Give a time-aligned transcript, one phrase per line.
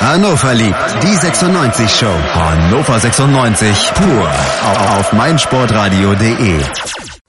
[0.00, 2.06] Hannover liebt die 96 Show.
[2.06, 4.30] Hannover 96 pur
[4.98, 6.58] auf meinsportradio.de.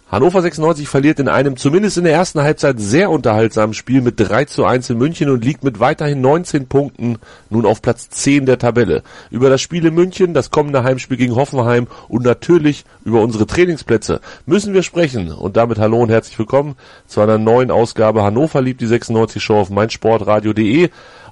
[0.09, 4.45] Hannover 96 verliert in einem zumindest in der ersten Halbzeit sehr unterhaltsamen Spiel mit 3
[4.45, 7.17] zu 1 in München und liegt mit weiterhin 19 Punkten
[7.49, 9.03] nun auf Platz 10 der Tabelle.
[9.31, 14.21] Über das Spiel in München, das kommende Heimspiel gegen Hoffenheim und natürlich über unsere Trainingsplätze
[14.45, 15.33] müssen wir sprechen.
[15.33, 16.75] Und damit hallo und herzlich willkommen
[17.05, 20.89] zu einer neuen Ausgabe Hannover liebt die 96 Show auf meinsportradio.de.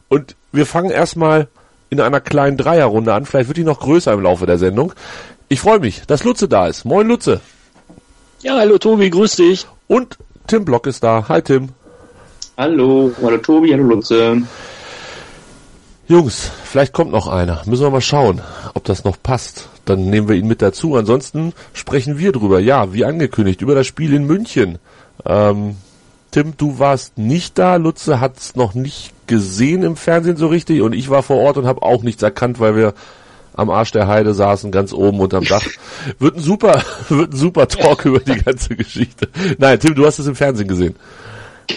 [0.09, 1.47] Und wir fangen erstmal
[1.89, 3.25] in einer kleinen Dreierrunde an.
[3.25, 4.93] Vielleicht wird die noch größer im Laufe der Sendung.
[5.47, 6.85] Ich freue mich, dass Lutze da ist.
[6.85, 7.41] Moin Lutze.
[8.41, 9.67] Ja, hallo Tobi, grüß dich.
[9.87, 11.27] Und Tim Block ist da.
[11.27, 11.69] Hi Tim.
[12.57, 14.41] Hallo, hallo Tobi, hallo Lutze.
[16.07, 17.61] Jungs, vielleicht kommt noch einer.
[17.65, 18.41] Müssen wir mal schauen,
[18.73, 19.69] ob das noch passt.
[19.85, 20.95] Dann nehmen wir ihn mit dazu.
[20.95, 22.59] Ansonsten sprechen wir drüber.
[22.59, 24.79] Ja, wie angekündigt, über das Spiel in München.
[25.25, 25.75] Ähm,
[26.31, 27.77] Tim, du warst nicht da.
[27.77, 30.81] Lutze hat es noch nicht gesehen im Fernsehen so richtig.
[30.81, 32.93] Und ich war vor Ort und habe auch nichts erkannt, weil wir
[33.53, 35.65] am Arsch der Heide saßen, ganz oben unterm Dach.
[36.19, 39.27] Wird ein super, wird ein super Talk über die ganze Geschichte.
[39.57, 40.95] Nein, Tim, du hast es im Fernsehen gesehen.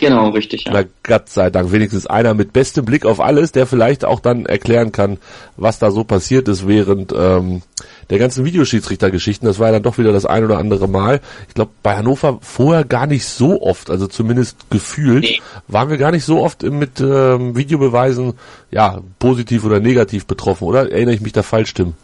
[0.01, 0.65] Genau, richtig.
[0.65, 0.73] Ja.
[0.73, 4.47] Na Gott sei Dank, wenigstens einer mit bestem Blick auf alles, der vielleicht auch dann
[4.47, 5.19] erklären kann,
[5.57, 7.63] was da so passiert ist während ähm,
[8.11, 9.47] der ganzen Videoschiedsrichtergeschichten.
[9.47, 11.21] Das war ja dann doch wieder das ein oder andere Mal.
[11.49, 15.41] Ich glaube, bei Hannover vorher gar nicht so oft, also zumindest gefühlt, nee.
[15.69, 18.35] waren wir gar nicht so oft mit ähm, Videobeweisen,
[18.71, 20.91] ja, positiv oder negativ betroffen, oder?
[20.91, 21.95] Erinnere ich mich da falsch, Tim?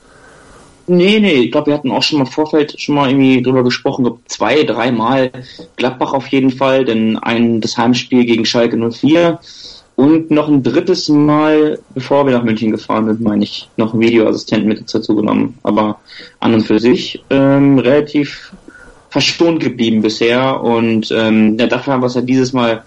[0.91, 3.63] Nee, nee, ich glaube, wir hatten auch schon mal im Vorfeld schon mal irgendwie drüber
[3.63, 5.31] gesprochen, glaub, zwei, dreimal
[5.77, 9.39] Gladbach auf jeden Fall, denn ein das Heimspiel gegen Schalke 04
[9.99, 14.03] und noch ein drittes Mal, bevor wir nach München gefahren sind, meine ich, noch einen
[14.03, 15.59] Videoassistenten mit dazu genommen.
[15.65, 15.99] Aber
[16.39, 18.53] an und für sich ähm, relativ
[19.09, 22.85] verschont geblieben bisher und ähm, ja, dafür haben wir es ja dieses Mal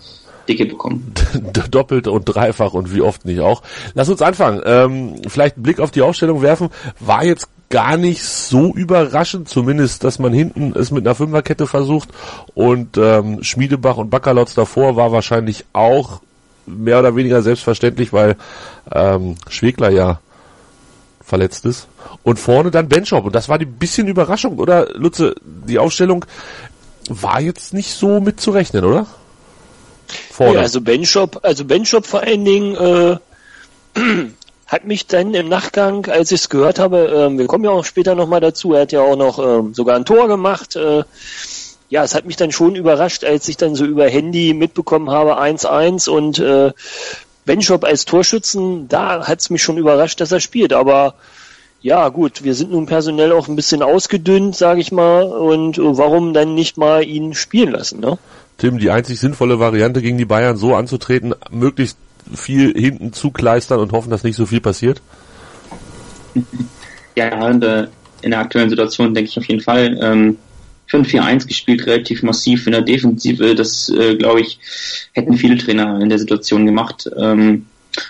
[0.48, 1.14] dicke bekommen.
[1.70, 3.62] Doppelt und dreifach und wie oft nicht auch.
[3.94, 4.62] Lass uns anfangen.
[4.64, 6.70] Ähm, vielleicht einen Blick auf die Aufstellung werfen.
[7.02, 12.08] War jetzt gar nicht so überraschend, zumindest, dass man hinten es mit einer Fünferkette versucht
[12.54, 16.22] und ähm, Schmiedebach und Backerlotz davor war wahrscheinlich auch
[16.66, 18.36] mehr oder weniger selbstverständlich, weil
[18.92, 20.20] ähm, Schwegler ja
[21.24, 21.88] verletzt ist.
[22.24, 23.26] Und vorne dann Benchop.
[23.26, 25.36] Und das war die bisschen Überraschung, oder Lutze?
[25.44, 26.26] Die Aufstellung
[27.08, 29.08] war jetzt nicht so mitzurechnen, oder?
[30.32, 30.56] Vorne.
[30.56, 33.18] Ja, also Benchop, also Benchop vor allen Dingen äh,
[34.68, 37.86] hat mich dann im Nachgang, als ich es gehört habe, äh, wir kommen ja auch
[37.86, 40.76] später nochmal dazu, er hat ja auch noch äh, sogar ein Tor gemacht.
[40.76, 41.04] Äh,
[41.92, 45.38] ja, es hat mich dann schon überrascht, als ich dann so über Handy mitbekommen habe,
[45.38, 46.72] 1-1 und äh,
[47.46, 50.72] Benchop als Torschützen, da hat es mich schon überrascht, dass er spielt.
[50.72, 51.16] Aber
[51.82, 55.24] ja, gut, wir sind nun personell auch ein bisschen ausgedünnt, sage ich mal.
[55.26, 58.18] Und äh, warum dann nicht mal ihn spielen lassen, ne?
[58.58, 61.98] Tim, die einzig sinnvolle Variante gegen die Bayern so anzutreten, möglichst
[62.34, 65.02] viel hinten zukleistern und hoffen, dass nicht so viel passiert?
[67.18, 67.90] Ja, in der,
[68.22, 70.00] in der aktuellen Situation denke ich auf jeden Fall.
[70.02, 70.38] Ähm,
[70.92, 73.56] 5-4-1 gespielt, relativ massiv in der Defensive.
[73.56, 74.60] Das, äh, glaube ich,
[75.14, 77.10] hätten viele Trainer in der Situation gemacht.
[77.18, 77.66] Ähm,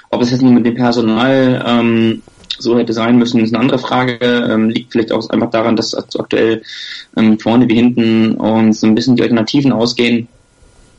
[0.10, 2.22] ob es jetzt nur mit dem Personal ähm,
[2.58, 4.18] so hätte sein müssen, ist eine andere Frage.
[4.22, 6.62] Ähm, liegt vielleicht auch einfach daran, dass aktuell
[7.18, 10.28] ähm, vorne wie hinten uns ein bisschen die Alternativen ausgehen.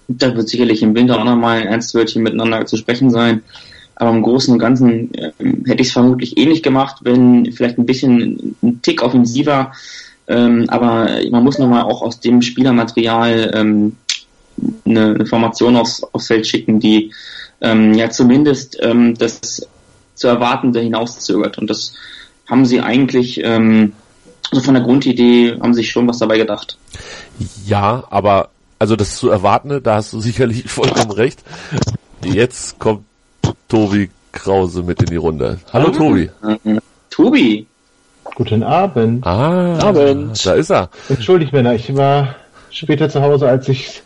[0.08, 3.42] Da wird sicherlich im Winter auch nochmal ein Ernstwörtchen miteinander zu sprechen sein.
[3.94, 5.32] Aber im Großen und Ganzen äh,
[5.66, 9.72] hätte ich es vermutlich ähnlich gemacht, wenn vielleicht ein bisschen ein Tick offensiver.
[10.28, 13.96] Ähm, aber man muss nochmal auch aus dem Spielermaterial ähm,
[14.84, 17.12] eine, eine Formation aufs, aufs Feld schicken, die
[17.60, 19.66] ähm, ja zumindest ähm, das
[20.14, 21.58] zu erwartende hinauszögert.
[21.58, 21.94] Und das
[22.48, 23.92] haben sie eigentlich, ähm,
[24.50, 26.76] also von der Grundidee haben sich schon was dabei gedacht.
[27.66, 31.42] Ja, aber also das zu erwartende, da hast du sicherlich vollkommen recht.
[32.24, 33.04] Jetzt kommt
[33.68, 35.60] Tobi Krause mit in die Runde.
[35.72, 36.30] Hallo Tobi.
[37.10, 37.66] Tobi.
[38.34, 39.26] Guten Abend.
[39.26, 40.46] Ah, Abend.
[40.46, 40.88] da ist er.
[41.08, 42.34] Entschuldigt Männer, ich war
[42.70, 44.02] später zu Hause, als ich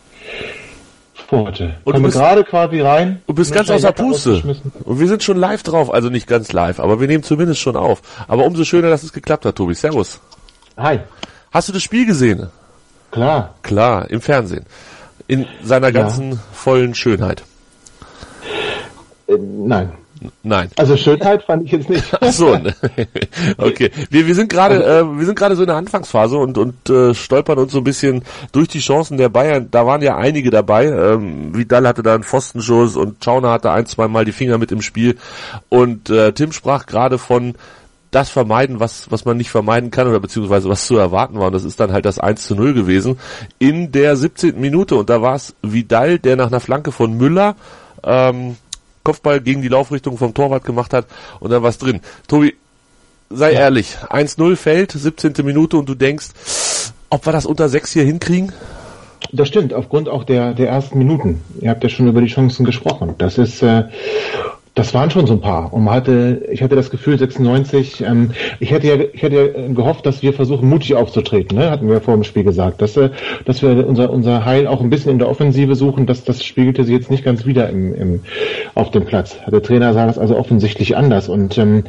[1.27, 1.75] vorhatte.
[1.83, 3.21] Und Komme gerade quasi rein.
[3.27, 4.41] Du bist ganz außer Puste.
[4.83, 7.75] Und wir sind schon live drauf, also nicht ganz live, aber wir nehmen zumindest schon
[7.75, 8.01] auf.
[8.27, 9.73] Aber umso schöner, dass es geklappt hat, Tobi.
[9.73, 10.19] Servus.
[10.77, 10.99] Hi.
[11.51, 12.47] Hast du das Spiel gesehen?
[13.11, 13.55] Klar.
[13.63, 14.65] Klar, im Fernsehen.
[15.27, 16.37] In seiner ganzen ja.
[16.53, 17.43] vollen Schönheit.
[19.27, 19.91] Äh, nein.
[20.43, 20.69] Nein.
[20.77, 22.03] Also Schönheit fand ich jetzt nicht.
[22.19, 22.75] Ach so, ne.
[23.57, 23.91] okay.
[24.09, 26.89] Wir, wir sind gerade also äh, wir sind gerade so in der Anfangsphase und und
[26.89, 29.67] äh, stolpern uns so ein bisschen durch die Chancen der Bayern.
[29.71, 30.85] Da waren ja einige dabei.
[30.85, 34.71] Ähm, Vidal hatte da einen Pfostenschuss und Schauner hatte ein, zwei Mal die Finger mit
[34.71, 35.17] im Spiel.
[35.69, 37.55] Und äh, Tim sprach gerade von
[38.11, 41.47] das vermeiden, was, was man nicht vermeiden kann oder beziehungsweise was zu erwarten war.
[41.47, 43.19] Und das ist dann halt das 1 zu 0 gewesen
[43.59, 44.59] in der 17.
[44.59, 44.95] Minute.
[44.95, 47.55] Und da war es Vidal, der nach einer Flanke von Müller
[48.03, 48.55] ähm,
[49.07, 51.05] Kopfball gegen die Laufrichtung vom Torwart gemacht hat
[51.39, 52.01] und dann was drin.
[52.27, 52.55] Tobi,
[53.29, 53.61] sei ja.
[53.61, 55.33] ehrlich, 1-0 fällt, 17.
[55.45, 56.27] Minute und du denkst,
[57.09, 58.51] ob wir das unter 6 hier hinkriegen?
[59.31, 61.41] Das stimmt, aufgrund auch der, der ersten Minuten.
[61.61, 63.15] Ihr habt ja schon über die Chancen gesprochen.
[63.17, 63.85] Das ist, äh,
[64.77, 65.73] das waren schon so ein paar.
[65.73, 68.29] Und man hatte, ich hatte das Gefühl, 96, ähm,
[68.59, 71.71] ich hätte ja, ich hätte ja gehofft, dass wir versuchen, mutig aufzutreten, ne?
[71.71, 73.09] hatten wir vor dem Spiel gesagt, dass, äh,
[73.45, 76.83] dass wir unser, unser Heil auch ein bisschen in der Offensive suchen, dass das spiegelte
[76.83, 78.19] sich jetzt nicht ganz wieder im, im,
[78.75, 79.37] auf dem Platz.
[79.51, 81.83] Der Trainer sah das also offensichtlich anders und ähm,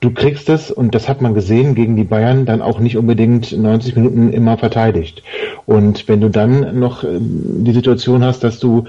[0.00, 3.52] du kriegst es, und das hat man gesehen, gegen die Bayern dann auch nicht unbedingt
[3.52, 5.22] 90 Minuten immer verteidigt.
[5.66, 8.86] Und wenn du dann noch ähm, die Situation hast, dass du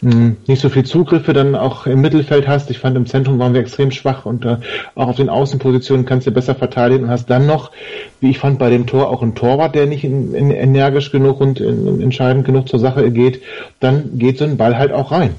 [0.00, 2.70] nicht so viel Zugriffe dann auch im Mittelfeld hast.
[2.70, 4.58] Ich fand im Zentrum waren wir extrem schwach und äh,
[4.94, 7.72] auch auf den Außenpositionen kannst du besser verteidigen und hast dann noch,
[8.20, 11.40] wie ich fand, bei dem Tor auch ein Torwart, der nicht in, in, energisch genug
[11.40, 13.42] und in, entscheidend genug zur Sache geht,
[13.80, 15.34] dann geht so ein Ball halt auch rein.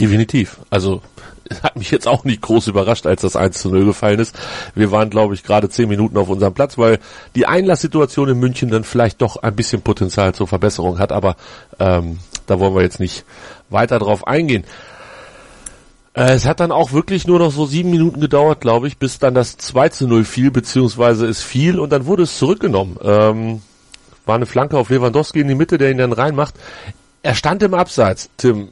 [0.00, 0.58] Definitiv.
[0.70, 1.00] Also
[1.62, 4.36] hat mich jetzt auch nicht groß überrascht, als das 1 zu 0 gefallen ist.
[4.74, 6.98] Wir waren, glaube ich, gerade zehn Minuten auf unserem Platz, weil
[7.34, 11.36] die Einlasssituation in München dann vielleicht doch ein bisschen Potenzial zur Verbesserung hat, aber
[11.78, 13.24] ähm, da wollen wir jetzt nicht
[13.70, 14.64] weiter drauf eingehen.
[16.14, 19.18] Äh, es hat dann auch wirklich nur noch so sieben Minuten gedauert, glaube ich, bis
[19.18, 22.98] dann das 2 zu 0 fiel, beziehungsweise es fiel und dann wurde es zurückgenommen.
[23.02, 23.62] Ähm,
[24.26, 26.54] war eine Flanke auf Lewandowski in die Mitte, der ihn dann reinmacht.
[27.22, 28.68] Er stand im Abseits, Tim.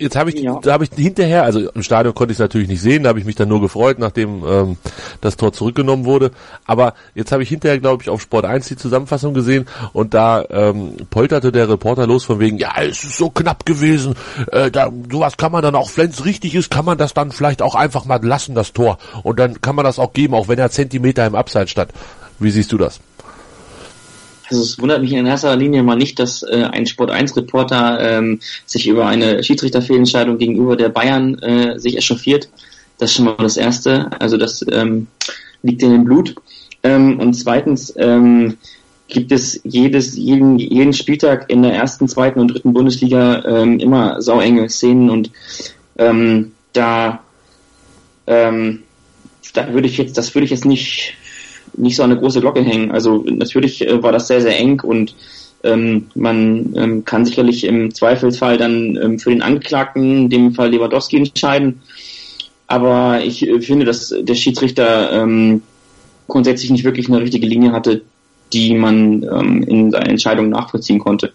[0.00, 0.58] Jetzt habe ich, ja.
[0.62, 3.18] da habe ich hinterher, also im Stadion konnte ich es natürlich nicht sehen, da habe
[3.18, 4.76] ich mich dann nur gefreut, nachdem ähm,
[5.20, 6.30] das Tor zurückgenommen wurde.
[6.64, 10.42] Aber jetzt habe ich hinterher, glaube ich, auf Sport 1 die Zusammenfassung gesehen und da
[10.48, 14.14] ähm, polterte der Reporter los von wegen, ja, es ist so knapp gewesen,
[14.52, 17.30] äh, da, sowas kann man dann auch, wenn es richtig ist, kann man das dann
[17.30, 18.96] vielleicht auch einfach mal lassen, das Tor.
[19.22, 21.92] Und dann kann man das auch geben, auch wenn er Zentimeter im Abseits stand.
[22.38, 23.00] Wie siehst du das?
[24.50, 28.88] Also es wundert mich in erster Linie mal nicht, dass äh, ein Sport1-Reporter ähm, sich
[28.88, 32.48] über eine Schiedsrichterfehlentscheidung gegenüber der Bayern äh, sich echauffiert.
[32.98, 34.10] Das ist schon mal das Erste.
[34.18, 35.06] Also das ähm,
[35.62, 36.34] liegt in dem Blut.
[36.82, 38.56] Ähm, und zweitens ähm,
[39.08, 44.20] gibt es jedes, jeden, jeden Spieltag in der ersten, zweiten und dritten Bundesliga ähm, immer
[44.20, 45.30] sauenge Szenen und
[45.98, 47.20] ähm, da
[48.26, 48.82] ähm,
[49.52, 51.14] da würde ich jetzt, das würde ich jetzt nicht
[51.76, 52.90] nicht so eine große Glocke hängen.
[52.90, 55.14] Also natürlich äh, war das sehr, sehr eng und
[55.62, 60.70] ähm, man ähm, kann sicherlich im Zweifelsfall dann ähm, für den Angeklagten, in dem Fall
[60.70, 61.82] Lewandowski, entscheiden.
[62.66, 65.62] Aber ich äh, finde, dass der Schiedsrichter ähm,
[66.28, 68.02] grundsätzlich nicht wirklich eine richtige Linie hatte,
[68.52, 71.32] die man ähm, in seiner Entscheidung nachvollziehen konnte.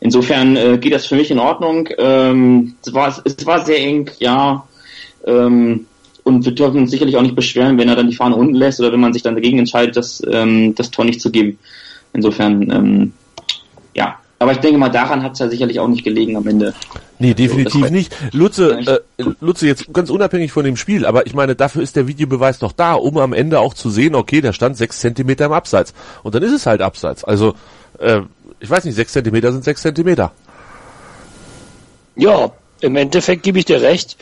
[0.00, 1.88] Insofern äh, geht das für mich in Ordnung.
[1.96, 4.66] Ähm, es, war, es war sehr eng, ja.
[5.26, 5.86] Ähm,
[6.24, 8.80] und wir dürfen uns sicherlich auch nicht beschweren, wenn er dann die Fahne unten lässt
[8.80, 11.58] oder wenn man sich dann dagegen entscheidet, das, ähm, das Tor nicht zu geben.
[12.12, 13.12] Insofern, ähm,
[13.94, 14.18] ja.
[14.38, 16.74] Aber ich denke mal, daran hat es ja sicherlich auch nicht gelegen am Ende.
[17.18, 18.14] Nee, definitiv nicht.
[18.32, 22.08] Lutze, äh, Lutze, jetzt ganz unabhängig von dem Spiel, aber ich meine, dafür ist der
[22.08, 25.52] Videobeweis doch da, um am Ende auch zu sehen, okay, der stand sechs Zentimeter im
[25.52, 25.94] Abseits.
[26.22, 27.22] Und dann ist es halt Abseits.
[27.22, 27.54] Also,
[27.98, 28.22] äh,
[28.60, 30.32] ich weiß nicht, sechs Zentimeter sind sechs Zentimeter.
[32.16, 32.50] Ja,
[32.80, 34.16] im Endeffekt gebe ich dir recht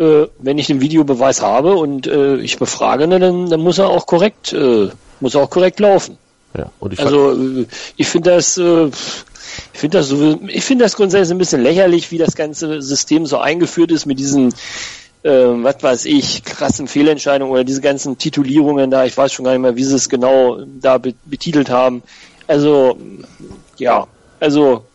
[0.00, 3.90] äh, wenn ich den Videobeweis habe und äh, ich befrage, ne, dann, dann muss er
[3.90, 4.88] auch korrekt, äh,
[5.20, 6.16] muss er auch korrekt laufen.
[6.56, 7.66] Ja, und ich also äh,
[7.96, 12.10] ich finde das, äh, ich finde das so, ich finde das grundsätzlich ein bisschen lächerlich,
[12.10, 14.54] wie das ganze System so eingeführt ist mit diesen
[15.22, 19.52] äh, was weiß ich, krassen Fehlentscheidungen oder diese ganzen Titulierungen da, ich weiß schon gar
[19.52, 22.02] nicht mehr, wie sie es genau da betitelt haben.
[22.46, 22.96] Also,
[23.76, 24.06] ja,
[24.40, 24.86] also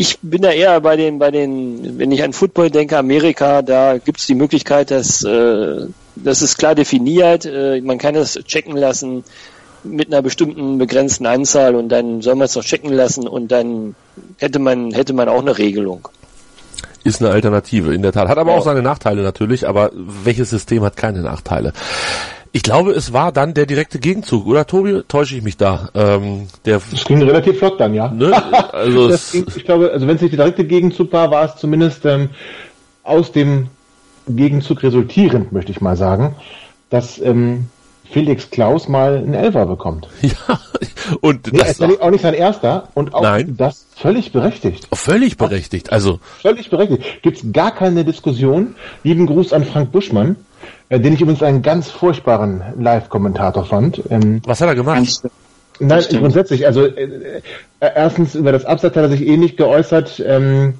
[0.00, 3.98] ich bin da eher bei den, bei den, wenn ich an Football denke, Amerika, da
[3.98, 8.78] gibt es die Möglichkeit, dass äh, das ist klar definiert, äh, man kann es checken
[8.78, 9.24] lassen
[9.84, 13.94] mit einer bestimmten begrenzten Anzahl und dann soll man es noch checken lassen und dann
[14.38, 16.08] hätte man, hätte man auch eine Regelung.
[17.04, 18.28] Ist eine Alternative, in der Tat.
[18.28, 18.56] Hat aber ja.
[18.56, 21.74] auch seine Nachteile natürlich, aber welches System hat keine Nachteile?
[22.52, 25.02] Ich glaube, es war dann der direkte Gegenzug, oder Tobi?
[25.06, 25.88] Täusche ich mich da?
[25.94, 28.08] Ähm, der das ging relativ flott dann, ja.
[28.08, 28.32] Ne?
[28.72, 32.04] Also ging, ich glaube, also wenn es nicht der direkte Gegenzug war, war es zumindest
[32.06, 32.30] ähm,
[33.04, 33.68] aus dem
[34.26, 36.34] Gegenzug resultierend, möchte ich mal sagen,
[36.88, 37.66] dass ähm,
[38.10, 40.08] Felix Klaus mal einen Elfer bekommt.
[40.22, 40.60] Ja,
[41.22, 43.56] und nee, das ist auch nicht sein erster und auch Nein.
[43.56, 44.86] das völlig berechtigt.
[44.92, 46.20] Völlig berechtigt, also.
[46.40, 47.22] Völlig berechtigt.
[47.22, 48.76] Gibt's gar keine Diskussion.
[49.02, 50.36] Lieben Gruß an Frank Buschmann
[50.98, 54.02] den ich übrigens einen ganz furchtbaren Live-Kommentator fand.
[54.10, 55.22] Ähm, Was hat er gemacht?
[55.80, 57.40] Nein, grundsätzlich, also äh,
[57.80, 60.74] äh, erstens über das Abseits hat er sich ähnlich geäußert, ähm,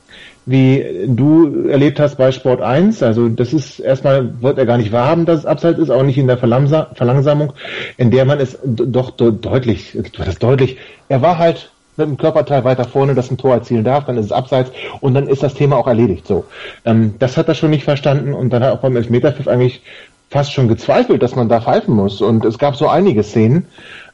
[0.45, 3.03] wie du erlebt hast bei Sport 1.
[3.03, 6.19] Also das ist erstmal, wollte er gar nicht wahrhaben, dass es Abseits ist, auch nicht
[6.19, 7.55] in der Verlangsa Verlangsamung,
[7.97, 10.77] in der man es doch deutlich, das deutlich,
[11.09, 11.71] er war halt
[12.07, 15.15] mit dem Körperteil weiter vorne, das ein Tor erzielen darf, dann ist es abseits und
[15.15, 16.27] dann ist das Thema auch erledigt.
[16.27, 16.45] So,
[16.85, 19.83] ähm, das hat er schon nicht verstanden und dann hat er auch beim Elfmeterpfiff eigentlich
[20.31, 22.21] fast schon gezweifelt, dass man da pfeifen muss.
[22.21, 23.67] Und es gab so einige Szenen.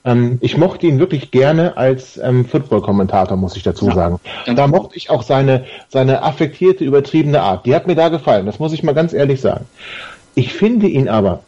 [0.05, 4.21] Ähm, ich mochte ihn wirklich gerne als ähm, Football-Kommentator, muss ich dazu ja, sagen.
[4.55, 7.67] Da mochte ich auch seine, seine affektierte, übertriebene Art.
[7.67, 9.67] Die hat mir da gefallen, das muss ich mal ganz ehrlich sagen.
[10.35, 11.41] Ich finde ihn aber,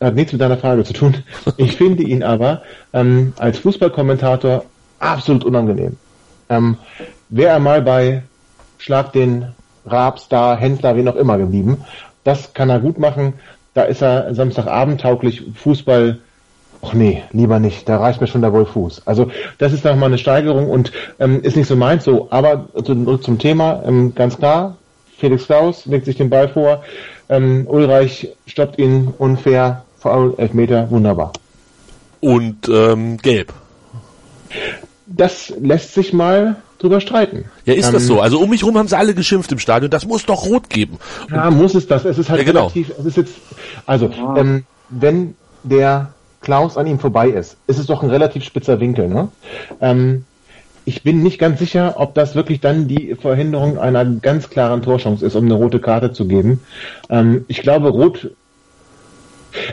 [0.00, 1.16] hat nichts mit deiner Frage zu tun,
[1.56, 4.64] ich finde ihn aber ähm, als Fußballkommentator
[4.98, 5.96] absolut unangenehm.
[6.48, 6.76] Ähm,
[7.28, 8.22] Wäre er mal bei
[8.78, 9.48] Schlag den
[9.86, 11.84] Rabstar, Hensler, wie noch immer geblieben,
[12.24, 13.34] das kann er gut machen.
[13.74, 15.42] Da ist er Samstagabend tauglich.
[15.54, 16.18] Fußball,
[16.82, 17.88] ach nee, lieber nicht.
[17.88, 19.06] Da reicht mir schon der Wohlfuß.
[19.06, 22.28] Also das ist nochmal eine Steigerung und ähm, ist nicht so meins so.
[22.30, 24.76] Aber zurück zum Thema, ähm, ganz klar,
[25.16, 26.82] Felix Klaus legt sich den Ball vor.
[27.28, 31.32] Ähm, Ulreich stoppt ihn unfair, Foul, Elfmeter, wunderbar.
[32.20, 33.52] Und ähm, gelb.
[35.10, 37.46] Das lässt sich mal drüber streiten.
[37.64, 38.20] Ja, ist ähm, das so?
[38.20, 39.90] Also um mich rum haben sie alle geschimpft im Stadion.
[39.90, 40.98] Das muss doch rot geben.
[41.30, 42.04] Ja, muss es das.
[42.04, 42.66] Es ist halt ja, genau.
[42.66, 42.92] relativ.
[42.98, 43.34] Es ist jetzt.
[43.86, 44.36] Also ja.
[44.36, 49.08] ähm, wenn der Klaus an ihm vorbei ist, ist es doch ein relativ spitzer Winkel.
[49.08, 49.28] Ne?
[49.80, 50.24] Ähm,
[50.84, 55.24] ich bin nicht ganz sicher, ob das wirklich dann die Verhinderung einer ganz klaren Torchance
[55.24, 56.60] ist, um eine rote Karte zu geben.
[57.10, 58.30] Ähm, ich glaube, rot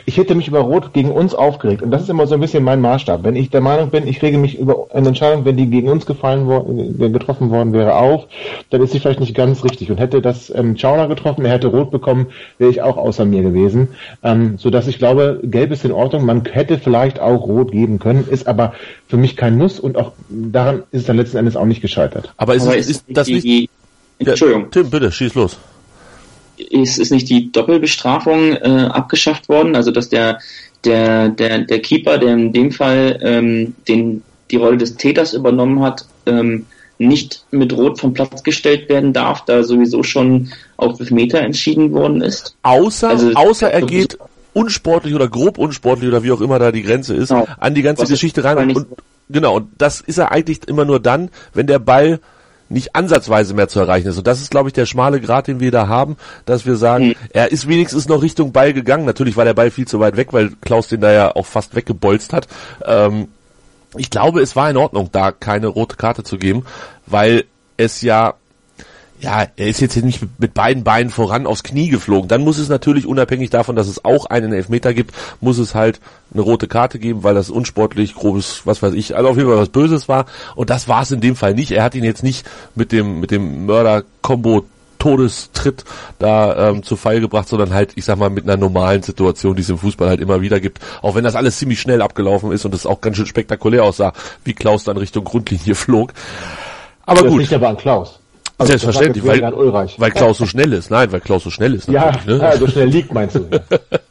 [0.04, 1.82] ich hätte mich über Rot gegen uns aufgeregt.
[1.82, 3.24] Und das ist immer so ein bisschen mein Maßstab.
[3.24, 6.06] Wenn ich der Meinung bin, ich rege mich über eine Entscheidung, wenn die gegen uns
[6.06, 8.26] gefallen worden, getroffen worden wäre, auf,
[8.70, 9.90] dann ist sie vielleicht nicht ganz richtig.
[9.90, 12.26] Und hätte das ähm, Schauner getroffen, er hätte Rot bekommen,
[12.58, 13.88] wäre ich auch außer mir gewesen.
[14.22, 16.24] Ähm, so dass ich glaube, Gelb ist in Ordnung.
[16.24, 18.74] Man hätte vielleicht auch Rot geben können, ist aber
[19.08, 22.32] für mich kein Muss und auch daran ist es dann letzten Endes auch nicht gescheitert.
[22.36, 23.70] Aber ist, aber ist, ist das nicht...
[24.18, 24.70] Entschuldigung.
[24.70, 25.58] Tim, bitte, schieß los
[26.56, 30.40] ist, ist nicht die Doppelbestrafung äh, abgeschafft worden, also dass der,
[30.84, 35.82] der, der, der Keeper, der in dem Fall ähm, den, die Rolle des Täters übernommen
[35.82, 36.66] hat, ähm,
[36.98, 42.22] nicht mit Rot vom Platz gestellt werden darf, da sowieso schon auf Meter entschieden worden
[42.22, 42.56] ist.
[42.62, 44.18] Außer, also, außer er geht
[44.54, 47.46] unsportlich oder grob unsportlich oder wie auch immer da die Grenze ist, genau.
[47.58, 48.56] an die ganze Geschichte rein.
[48.56, 48.86] Und, und,
[49.28, 52.20] genau, und das ist er eigentlich immer nur dann, wenn der Ball
[52.68, 54.18] nicht ansatzweise mehr zu erreichen ist.
[54.18, 57.08] Und das ist, glaube ich, der schmale Grad, den wir da haben, dass wir sagen,
[57.08, 57.14] mhm.
[57.30, 59.04] er ist wenigstens noch Richtung Ball gegangen.
[59.04, 61.74] Natürlich war der Ball viel zu weit weg, weil Klaus den da ja auch fast
[61.74, 62.48] weggebolzt hat.
[62.84, 63.28] Ähm,
[63.96, 66.66] ich glaube, es war in Ordnung, da keine rote Karte zu geben,
[67.06, 67.44] weil
[67.76, 68.34] es ja
[69.20, 72.28] ja, er ist jetzt nicht mit beiden Beinen voran aufs Knie geflogen.
[72.28, 76.00] Dann muss es natürlich, unabhängig davon, dass es auch einen Elfmeter gibt, muss es halt
[76.32, 79.58] eine rote Karte geben, weil das unsportlich, grobes, was weiß ich, also auf jeden Fall
[79.58, 80.26] was Böses war.
[80.54, 81.70] Und das war es in dem Fall nicht.
[81.72, 84.64] Er hat ihn jetzt nicht mit dem, mit dem Mörder-Kombo
[84.98, 85.84] Todestritt
[86.18, 89.62] da ähm, zu Fall gebracht, sondern halt, ich sag mal, mit einer normalen Situation, die
[89.62, 90.80] es im Fußball halt immer wieder gibt.
[91.02, 94.12] Auch wenn das alles ziemlich schnell abgelaufen ist und es auch ganz schön spektakulär aussah,
[94.44, 96.12] wie Klaus dann Richtung Grundlinie flog.
[97.04, 97.40] Aber das gut.
[97.40, 98.18] Nicht aber an Klaus.
[98.58, 100.90] Also Selbstverständlich, weil, weil Klaus so schnell ist.
[100.90, 101.88] Nein, weil Klaus so schnell ist.
[101.88, 102.38] Ja, ne?
[102.38, 103.46] ja, so schnell liegt, meinst du.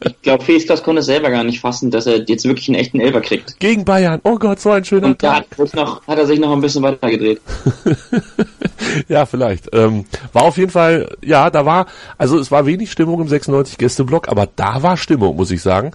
[0.04, 3.00] ich glaube, Felix Klaus konnte selber gar nicht fassen, dass er jetzt wirklich einen echten
[3.00, 3.58] Elber kriegt.
[3.58, 4.20] Gegen Bayern.
[4.22, 5.46] Oh Gott, so ein schöner Und Tag.
[5.56, 7.40] Da hat, noch, hat er sich noch ein bisschen weiter gedreht.
[9.08, 9.74] ja, vielleicht.
[9.74, 11.86] Ähm, war auf jeden Fall, ja, da war,
[12.16, 15.90] also es war wenig Stimmung im 96 Gästeblock, aber da war Stimmung, muss ich sagen,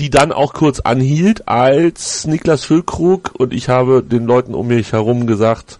[0.00, 4.90] die dann auch kurz anhielt, als Niklas Füllkrug und ich habe den Leuten um mich
[4.90, 5.78] herum gesagt,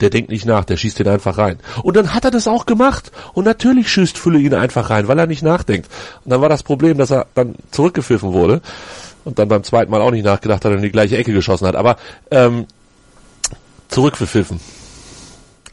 [0.00, 1.58] der denkt nicht nach, der schießt ihn einfach rein.
[1.82, 3.12] Und dann hat er das auch gemacht.
[3.32, 5.88] Und natürlich schießt Fülle ihn einfach rein, weil er nicht nachdenkt.
[6.24, 8.60] Und dann war das Problem, dass er dann zurückgepfiffen wurde.
[9.24, 11.66] Und dann beim zweiten Mal auch nicht nachgedacht hat und in die gleiche Ecke geschossen
[11.66, 11.76] hat.
[11.76, 11.96] Aber
[12.30, 12.66] ähm,
[13.88, 14.60] zurückgepfiffen.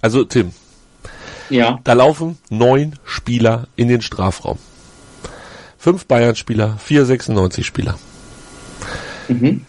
[0.02, 0.54] Also Tim.
[1.50, 1.80] Ja.
[1.84, 4.58] Da laufen neun Spieler in den Strafraum.
[5.78, 7.98] Fünf Bayern-Spieler, vier 96-Spieler.
[9.28, 9.66] Mhm.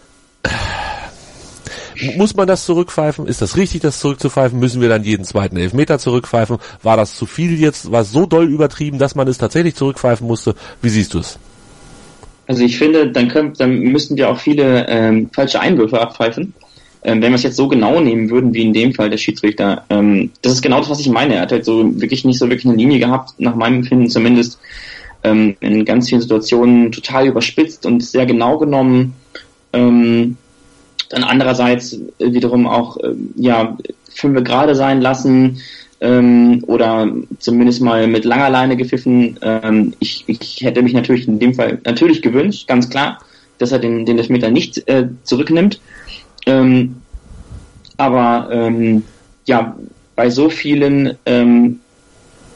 [2.15, 3.27] Muss man das zurückpfeifen?
[3.27, 4.59] Ist das richtig, das zurückzupfeifen?
[4.59, 6.57] Müssen wir dann jeden zweiten Elfmeter zurückpfeifen?
[6.81, 7.91] War das zu viel jetzt?
[7.91, 10.55] War es so doll übertrieben, dass man es tatsächlich zurückpfeifen musste?
[10.81, 11.37] Wie siehst du es?
[12.47, 16.53] Also ich finde, dann, können, dann müssten wir auch viele ähm, falsche Einwürfe abpfeifen.
[17.05, 19.83] Ähm, wenn wir es jetzt so genau nehmen würden, wie in dem Fall der Schiedsrichter.
[19.89, 21.35] Ähm, das ist genau das, was ich meine.
[21.35, 24.59] Er hat halt so wirklich nicht so wirklich eine Linie gehabt, nach meinem Empfinden zumindest.
[25.23, 29.13] Ähm, in ganz vielen Situationen total überspitzt und sehr genau genommen.
[29.71, 30.37] Ähm,
[31.13, 33.77] dann andererseits äh, wiederum auch äh, ja
[34.13, 35.61] fünf gerade sein lassen
[36.01, 39.39] ähm, oder zumindest mal mit langer Leine gepfiffen.
[39.41, 43.19] Ähm, ich, ich hätte mich natürlich in dem Fall natürlich gewünscht, ganz klar,
[43.59, 45.79] dass er den, den Elfmeter nicht äh, zurücknimmt.
[46.45, 46.95] Ähm,
[47.97, 49.03] aber ähm,
[49.45, 49.77] ja,
[50.15, 51.79] bei so vielen ähm,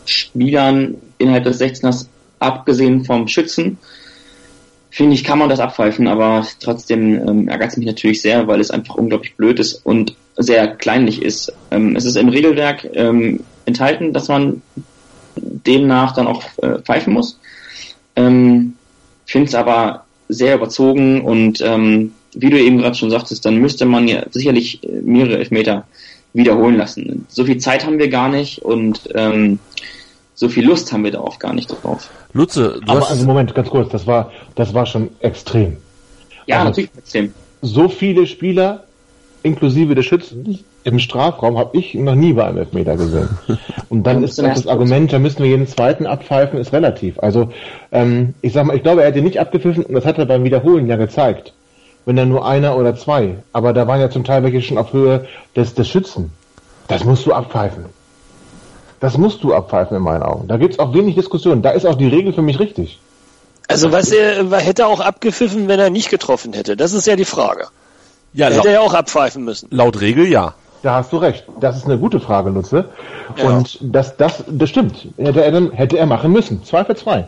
[0.06, 2.08] Spielern innerhalb des 16ers,
[2.40, 3.78] abgesehen vom Schützen,
[4.90, 8.60] finde ich, kann man das abpfeifen, aber trotzdem ähm, ärgert es mich natürlich sehr, weil
[8.60, 11.52] es einfach unglaublich blöd ist und sehr kleinlich ist.
[11.72, 14.62] Ähm, es ist im Regelwerk ähm, enthalten, dass man
[15.36, 17.40] demnach dann auch äh, pfeifen muss.
[18.16, 18.76] Ähm,
[19.26, 23.86] Finde es aber sehr überzogen und ähm, wie du eben gerade schon sagtest, dann müsste
[23.86, 25.86] man ja sicherlich äh, mehrere Elfmeter
[26.34, 27.26] wiederholen lassen.
[27.30, 29.60] So viel Zeit haben wir gar nicht und ähm,
[30.38, 32.12] so viel Lust haben wir da auch gar nicht drauf.
[32.32, 35.78] Lutze, du aber also Moment, ganz kurz, das war das war schon extrem.
[36.46, 37.34] Ja, also, natürlich extrem.
[37.64, 38.84] So viele Spieler
[39.42, 43.30] inklusive des Schützen im Strafraum habe ich noch nie bei einem Elfmeter gesehen.
[43.90, 47.18] Und dann ist das, das Argument, da müssen wir jeden zweiten abpfeifen, ist relativ.
[47.18, 47.52] Also
[47.92, 50.44] ähm, ich sag mal, ich glaube, er hätte nicht abgepfiffen und das hat er beim
[50.44, 51.54] Wiederholen ja gezeigt.
[52.06, 53.38] Wenn dann nur einer oder zwei.
[53.54, 56.32] Aber da waren ja zum Teil welche schon auf Höhe des, des Schützen.
[56.88, 57.86] Das musst du abpfeifen.
[59.00, 60.48] Das musst du abpfeifen in meinen Augen.
[60.48, 61.62] Da gibt's auch wenig Diskussion.
[61.62, 63.00] Da ist auch die Regel für mich richtig.
[63.68, 66.78] Also was er hätte auch abgepfiffen, wenn er nicht getroffen hätte.
[66.78, 67.68] Das ist ja die Frage.
[68.34, 69.68] Ja, hätte er auch abpfeifen müssen.
[69.72, 70.54] Laut Regel ja.
[70.84, 71.46] Da hast du recht.
[71.60, 72.86] Das ist eine gute Frage, Lutze.
[73.36, 73.50] Ja.
[73.50, 75.08] Und das, das, das stimmt.
[75.18, 76.64] Hätte er, dann, hätte er machen müssen.
[76.64, 77.28] Zwei für zwei.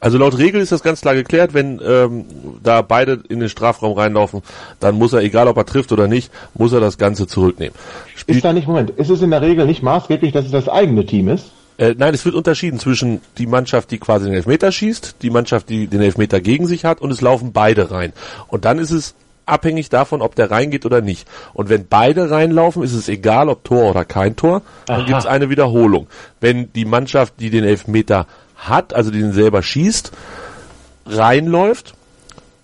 [0.00, 2.26] Also laut Regel ist das ganz klar geklärt, wenn ähm,
[2.62, 4.42] da beide in den Strafraum reinlaufen,
[4.78, 7.74] dann muss er, egal ob er trifft oder nicht, muss er das Ganze zurücknehmen.
[8.26, 11.04] Ist da nicht, Moment, ist es in der Regel nicht maßgeblich, dass es das eigene
[11.04, 11.50] Team ist?
[11.76, 15.68] Äh, nein, es wird unterschieden zwischen die Mannschaft, die quasi den Elfmeter schießt, die Mannschaft,
[15.68, 18.12] die den Elfmeter gegen sich hat und es laufen beide rein.
[18.48, 19.14] Und dann ist es
[19.46, 21.28] abhängig davon, ob der reingeht oder nicht.
[21.52, 25.26] Und wenn beide reinlaufen, ist es egal, ob Tor oder kein Tor, dann gibt es
[25.26, 26.06] eine Wiederholung.
[26.40, 28.26] Wenn die Mannschaft, die den Elfmeter
[28.56, 30.12] hat, also die den selber schießt,
[31.06, 31.94] reinläuft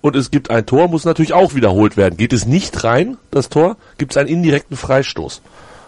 [0.00, 2.16] und es gibt ein Tor, muss natürlich auch wiederholt werden.
[2.16, 5.42] Geht es nicht rein, das Tor, gibt es einen indirekten Freistoß.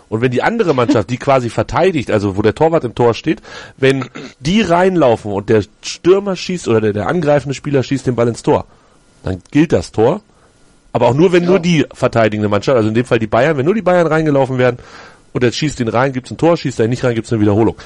[0.09, 3.41] Und wenn die andere Mannschaft, die quasi verteidigt, also wo der Torwart im Tor steht,
[3.79, 4.05] wenn
[4.41, 8.43] die reinlaufen und der Stürmer schießt oder der, der angreifende Spieler schießt den Ball ins
[8.43, 8.67] Tor,
[9.23, 10.21] dann gilt das Tor
[10.93, 11.51] aber auch nur, wenn ja.
[11.51, 14.59] nur die verteidigende Mannschaft, also in dem Fall die Bayern, wenn nur die Bayern reingelaufen
[14.59, 14.77] werden
[15.33, 17.77] und jetzt schießt ihn rein, gibt's ein Tor, schießt er nicht rein, gibt's eine Wiederholung.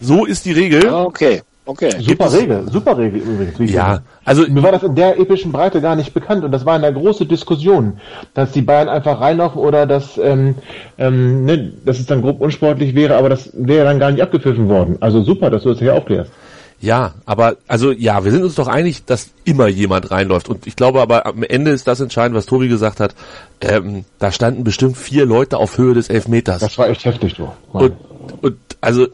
[0.00, 0.88] So ist die Regel.
[0.88, 1.42] Ah, okay.
[1.64, 1.90] Okay.
[2.00, 3.72] Super Regel, super Regel übrigens.
[3.72, 6.74] Ja, also mir war das in der epischen Breite gar nicht bekannt und das war
[6.74, 8.00] eine große Diskussion,
[8.34, 10.56] dass die Bayern einfach reinlaufen oder dass, ähm,
[10.98, 14.68] ähm, ne, dass es dann grob unsportlich wäre, aber das wäre dann gar nicht abgepfiffen
[14.68, 14.96] worden.
[14.98, 16.32] Also super, dass du das hier aufklärst.
[16.80, 20.48] Ja, aber also ja, wir sind uns doch einig, dass immer jemand reinläuft.
[20.48, 23.14] Und ich glaube aber am Ende ist das entscheidend, was Tobi gesagt hat.
[23.60, 26.58] Ähm, da standen bestimmt vier Leute auf Höhe des Elfmeters.
[26.58, 27.52] Das war echt heftig, du.
[27.72, 27.92] Und,
[28.40, 29.06] und also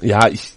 [0.00, 0.52] ja, ich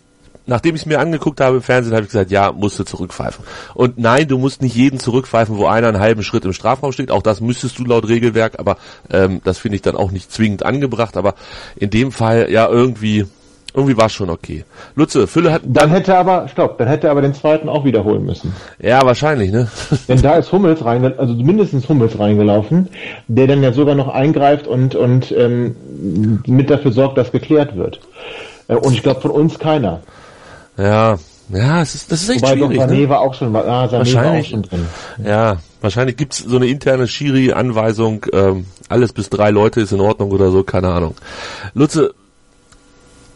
[0.47, 3.45] nachdem ich es mir angeguckt habe im Fernsehen, habe ich gesagt, ja, musst du zurückpfeifen.
[3.73, 7.11] Und nein, du musst nicht jeden zurückpfeifen, wo einer einen halben Schritt im Strafraum steht.
[7.11, 8.77] Auch das müsstest du laut Regelwerk, aber
[9.11, 11.17] ähm, das finde ich dann auch nicht zwingend angebracht.
[11.17, 11.35] Aber
[11.75, 13.25] in dem Fall ja irgendwie
[13.77, 14.63] irgendwie war es schon okay.
[14.95, 15.61] Lutze, Fülle hat.
[15.63, 18.55] Dann hätte aber, stopp, dann hätte er aber den zweiten auch wiederholen müssen.
[18.79, 19.67] Ja, wahrscheinlich, ne?
[20.07, 22.89] Denn da ist Hummels reingelaufen, also mindestens Hummels reingelaufen,
[23.27, 25.75] der dann ja sogar noch eingreift und, und ähm,
[26.47, 27.99] mit dafür sorgt, dass geklärt wird.
[28.67, 30.01] Äh, und ich glaube von uns keiner.
[30.77, 31.17] Ja,
[31.49, 32.81] ja, es ist, das ist echt Wobei schwierig.
[32.81, 33.09] Sané ne?
[33.09, 34.85] war auch schon, ah, Sané wahrscheinlich, war auch schon drin.
[35.23, 40.31] Ja, wahrscheinlich gibt's so eine interne Schiri-Anweisung, ähm, alles bis drei Leute ist in Ordnung
[40.31, 41.15] oder so, keine Ahnung.
[41.73, 42.13] Lutze,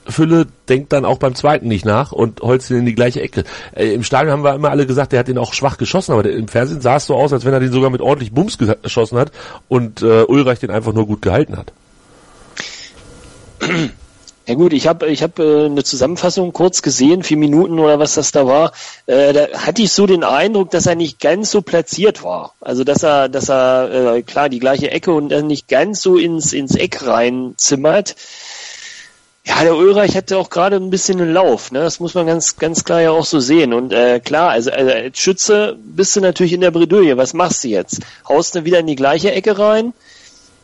[0.08, 3.45] Fülle denkt dann auch beim zweiten nicht nach und holzt ihn in die gleiche Ecke.
[3.73, 6.23] Äh, Im Stadion haben wir immer alle gesagt, der hat ihn auch schwach geschossen, aber
[6.23, 8.58] der, im Fernsehen sah es so aus, als wenn er den sogar mit ordentlich Bums
[8.58, 9.32] geschossen hat
[9.69, 11.71] und äh, Ulreich den einfach nur gut gehalten hat.
[14.52, 18.16] Ja gut, ich habe ich hab, äh, eine Zusammenfassung kurz gesehen, vier Minuten oder was
[18.16, 18.74] das da war.
[19.06, 22.54] Äh, da hatte ich so den Eindruck, dass er nicht ganz so platziert war.
[22.60, 26.18] Also dass er, dass er äh, klar die gleiche Ecke und dann nicht ganz so
[26.18, 28.18] ins ins Eck reinzimmert.
[29.46, 31.80] Ja, der Ulreich hatte auch gerade ein bisschen einen Lauf, ne?
[31.80, 33.74] Das muss man ganz, ganz klar ja auch so sehen.
[33.74, 37.16] Und äh, klar, also, also als Schütze bist du natürlich in der Bredouille.
[37.16, 38.02] Was machst du jetzt?
[38.28, 39.94] Haust du wieder in die gleiche Ecke rein?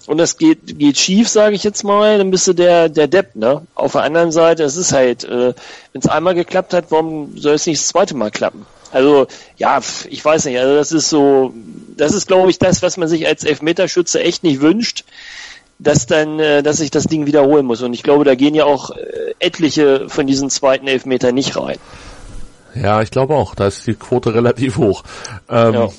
[0.07, 3.35] Und das geht, geht schief, sage ich jetzt mal, dann bist du der, der Depp,
[3.35, 3.61] ne?
[3.75, 5.53] Auf der anderen Seite, es ist halt, äh,
[5.91, 8.65] wenn es einmal geklappt hat, warum soll es nicht das zweite Mal klappen?
[8.91, 11.53] Also, ja, ich weiß nicht, also das ist so,
[11.97, 15.03] das ist, glaube ich, das, was man sich als Elfmeterschütze echt nicht wünscht
[15.79, 17.81] dass dann, äh, dass ich das Ding wiederholen muss.
[17.81, 21.77] Und ich glaube, da gehen ja auch äh, etliche von diesen zweiten Elfmeter nicht rein.
[22.75, 23.55] Ja, ich glaube auch.
[23.55, 25.03] Da ist die Quote relativ hoch.
[25.49, 25.89] Ähm, ja.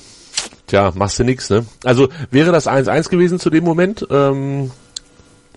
[0.69, 1.65] Tja, machst du nix, ne?
[1.83, 4.69] Also wäre das 1-1 gewesen zu dem Moment, ähm,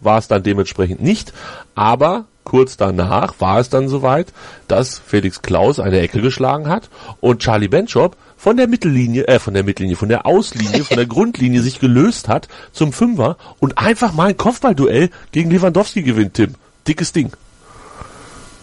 [0.00, 1.34] war es dann dementsprechend nicht.
[1.74, 4.32] Aber kurz danach war es dann soweit,
[4.68, 6.88] dass Felix Klaus eine Ecke geschlagen hat
[7.20, 11.06] und Charlie Benchop von der Mittellinie, äh, von der Mittellinie, von der Auslinie, von der
[11.14, 16.54] Grundlinie sich gelöst hat zum Fünfer und einfach mal ein Kopfballduell gegen Lewandowski gewinnt, Tim.
[16.88, 17.32] Dickes Ding.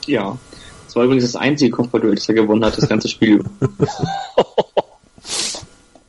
[0.07, 0.35] Ja.
[0.87, 3.43] Das war übrigens das einzige Kopfballduell, das er gewonnen hat, das ganze Spiel.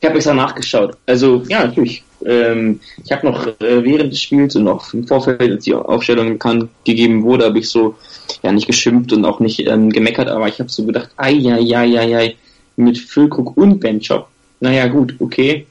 [0.01, 0.97] ich habe extra nachgeschaut.
[1.05, 2.03] Also, ja, natürlich.
[2.25, 6.33] ähm, ich habe noch äh, während des Spiels und auch im Vorfeld, als die Aufstellung
[6.33, 7.95] bekannt gegeben wurde, habe ich so
[8.41, 11.75] ja nicht geschimpft und auch nicht ähm, gemeckert, aber ich habe so gedacht, ai, ai,
[11.75, 12.35] ai, ai, ai,
[12.77, 14.27] mit Füllkrug und Benchop.
[14.59, 15.67] Naja, gut, okay.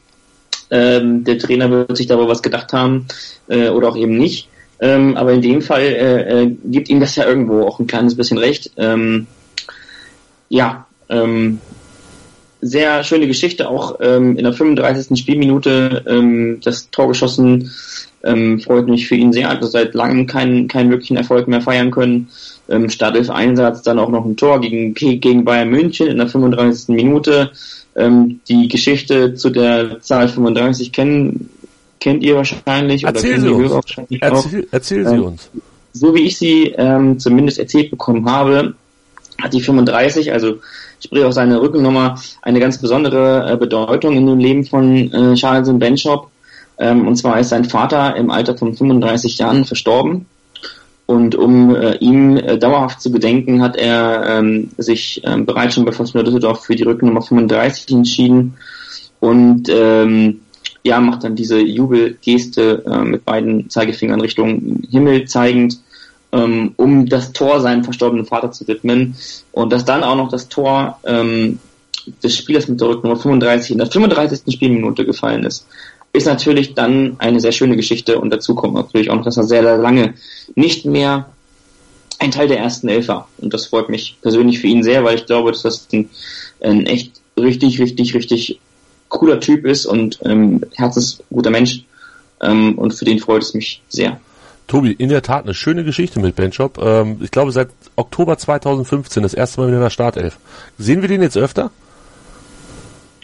[0.70, 3.06] Ähm, der Trainer wird sich da aber was gedacht haben
[3.48, 4.48] äh, oder auch eben nicht.
[4.78, 8.14] Ähm, aber in dem Fall äh, äh, gibt ihm das ja irgendwo auch ein kleines
[8.14, 8.70] bisschen recht.
[8.76, 9.26] Ähm,
[10.48, 11.58] ja, ähm,
[12.60, 15.18] sehr schöne Geschichte, auch ähm, in der 35.
[15.18, 17.70] Spielminute ähm, das Tor geschossen.
[18.22, 19.48] Ähm, freut mich für ihn sehr.
[19.48, 22.28] Also seit langem keinen, keinen wirklichen Erfolg mehr feiern können.
[22.68, 26.94] Ähm, Startelf-Einsatz, dann auch noch ein Tor gegen, gegen Bayern München in der 35.
[26.94, 27.50] Minute.
[27.96, 31.48] Ähm, die Geschichte zu der Zahl 35 kennen,
[31.98, 33.04] kennt ihr wahrscheinlich.
[33.04, 33.70] Erzähl oder sie uns.
[33.72, 35.50] Wahrscheinlich erzähl, erzähl sie ähm, uns.
[35.92, 38.74] So wie ich sie ähm, zumindest erzählt bekommen habe,
[39.42, 40.58] hat die 35, also
[41.02, 45.70] sprich auch seine Rückennummer, eine ganz besondere äh, Bedeutung in dem Leben von äh, Charles
[45.78, 46.30] Benchop.
[46.78, 50.26] Ähm, und zwar ist sein Vater im Alter von 35 Jahren verstorben.
[51.06, 55.84] Und um äh, ihm äh, dauerhaft zu gedenken, hat er ähm, sich ähm, bereits schon
[55.84, 58.54] bei Fortuna Düsseldorf für die Rückennummer 35 entschieden
[59.18, 60.40] und ähm,
[60.82, 65.78] ja, macht dann diese Jubelgeste äh, mit beiden Zeigefingern Richtung Himmel zeigend
[66.32, 69.16] ähm, um das Tor seinem verstorbenen Vater zu widmen.
[69.52, 71.58] Und dass dann auch noch das Tor ähm,
[72.22, 74.54] des Spielers mit der Rücknummer 35 in der 35.
[74.54, 75.66] Spielminute gefallen ist,
[76.12, 79.44] ist natürlich dann eine sehr schöne Geschichte und dazu kommt natürlich auch noch, dass er
[79.44, 80.14] sehr, sehr lange
[80.54, 81.30] nicht mehr
[82.18, 83.28] ein Teil der ersten Elf war.
[83.38, 86.10] Und das freut mich persönlich für ihn sehr, weil ich glaube, dass das ein,
[86.60, 88.60] ein echt richtig, richtig, richtig
[89.08, 91.84] cooler Typ ist und ähm, herzensguter Mensch.
[92.42, 94.20] Ähm, und für den freut es mich sehr.
[94.70, 96.78] Tobi, in der Tat eine schöne Geschichte mit Benchop.
[96.78, 100.38] Ähm, ich glaube seit Oktober 2015 das erste Mal wieder in der Startelf.
[100.78, 101.72] Sehen wir den jetzt öfter?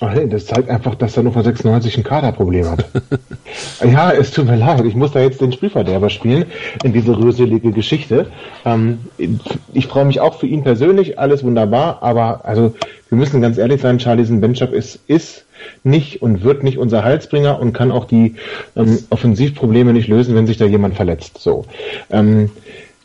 [0.00, 2.86] Ach das zeigt einfach, dass er nur von 96 ein Kaderproblem hat.
[3.84, 6.46] ja, es tut mir leid, ich muss da jetzt den Spielverderber spielen
[6.82, 8.26] in diese rühselige Geschichte.
[8.64, 8.98] Ähm,
[9.72, 12.74] ich freue mich auch für ihn persönlich, alles wunderbar, aber also
[13.08, 15.45] wir müssen ganz ehrlich sein, Charlison Benchop ist, ist
[15.84, 18.36] nicht und wird nicht unser Heilsbringer und kann auch die
[18.76, 21.38] ähm, Offensivprobleme nicht lösen, wenn sich da jemand verletzt.
[21.38, 21.64] So.
[22.10, 22.50] Ähm,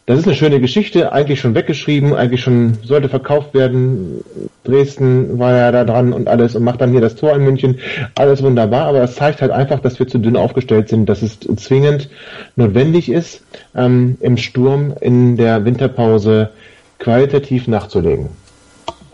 [0.07, 4.23] das ist eine schöne Geschichte, eigentlich schon weggeschrieben, eigentlich schon sollte verkauft werden.
[4.63, 7.79] Dresden war ja da dran und alles und macht dann hier das Tor in München.
[8.15, 11.39] Alles wunderbar, aber es zeigt halt einfach, dass wir zu dünn aufgestellt sind, dass es
[11.39, 12.09] zwingend
[12.55, 13.43] notwendig ist,
[13.75, 16.49] ähm, im Sturm in der Winterpause
[16.97, 18.29] qualitativ nachzulegen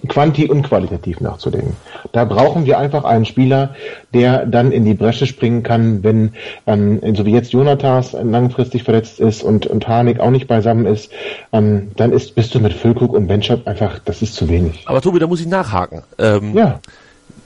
[0.07, 1.75] quanti- und qualitativ nachzudenken.
[2.11, 3.75] Da brauchen wir einfach einen Spieler,
[4.13, 6.33] der dann in die Bresche springen kann, wenn,
[6.65, 11.11] ähm, so wie jetzt Jonathas langfristig verletzt ist und, und Harnik auch nicht beisammen ist,
[11.51, 14.83] ähm, dann ist, bist du mit Füllkrug und Benchop einfach, das ist zu wenig.
[14.85, 16.03] Aber Tobi, da muss ich nachhaken.
[16.17, 16.79] Ähm, ja.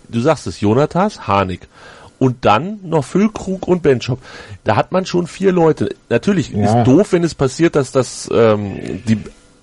[0.09, 1.67] Du sagst es, Jonathas, Harnik
[2.19, 4.19] und dann noch Füllkrug und Benchop.
[4.63, 5.95] Da hat man schon vier Leute.
[6.09, 6.81] Natürlich ja.
[6.81, 9.17] ist doof, wenn es passiert, dass das ähm, die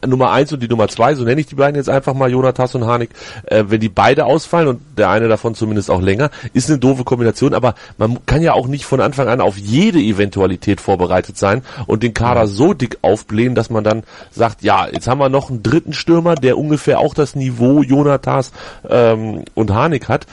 [0.07, 2.75] Nummer eins und die Nummer zwei, so nenne ich die beiden jetzt einfach mal, Jonathas
[2.75, 3.11] und Harnik,
[3.47, 7.05] äh, wenn die beide ausfallen und der eine davon zumindest auch länger, ist eine doofe
[7.05, 11.63] Kombination, aber man kann ja auch nicht von Anfang an auf jede Eventualität vorbereitet sein
[11.87, 15.51] und den Kader so dick aufblähen, dass man dann sagt, ja, jetzt haben wir noch
[15.51, 18.53] einen dritten Stürmer, der ungefähr auch das Niveau Jonathas
[18.89, 20.27] ähm, und Harnik hat,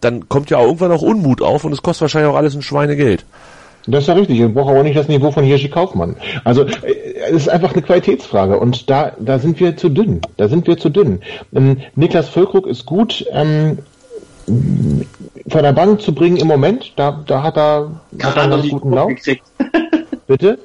[0.00, 2.62] dann kommt ja auch irgendwann auch Unmut auf und es kostet wahrscheinlich auch alles ein
[2.62, 3.24] Schweinegeld.
[3.86, 4.40] Das ist ja richtig.
[4.40, 6.16] Ich brauche aber nicht das Niveau von Hirschi Kaufmann.
[6.44, 6.94] Also äh,
[7.30, 10.20] es ist einfach eine Qualitätsfrage und da, da sind wir zu dünn.
[10.36, 11.20] Da sind wir zu dünn.
[11.54, 13.24] Ähm, Niklas Völkrug ist gut.
[13.32, 13.78] Ähm,
[14.46, 18.92] von der Bank zu bringen im Moment, da, da hat er, hat er einen guten
[18.92, 19.12] Lauf.
[20.26, 20.58] Bitte?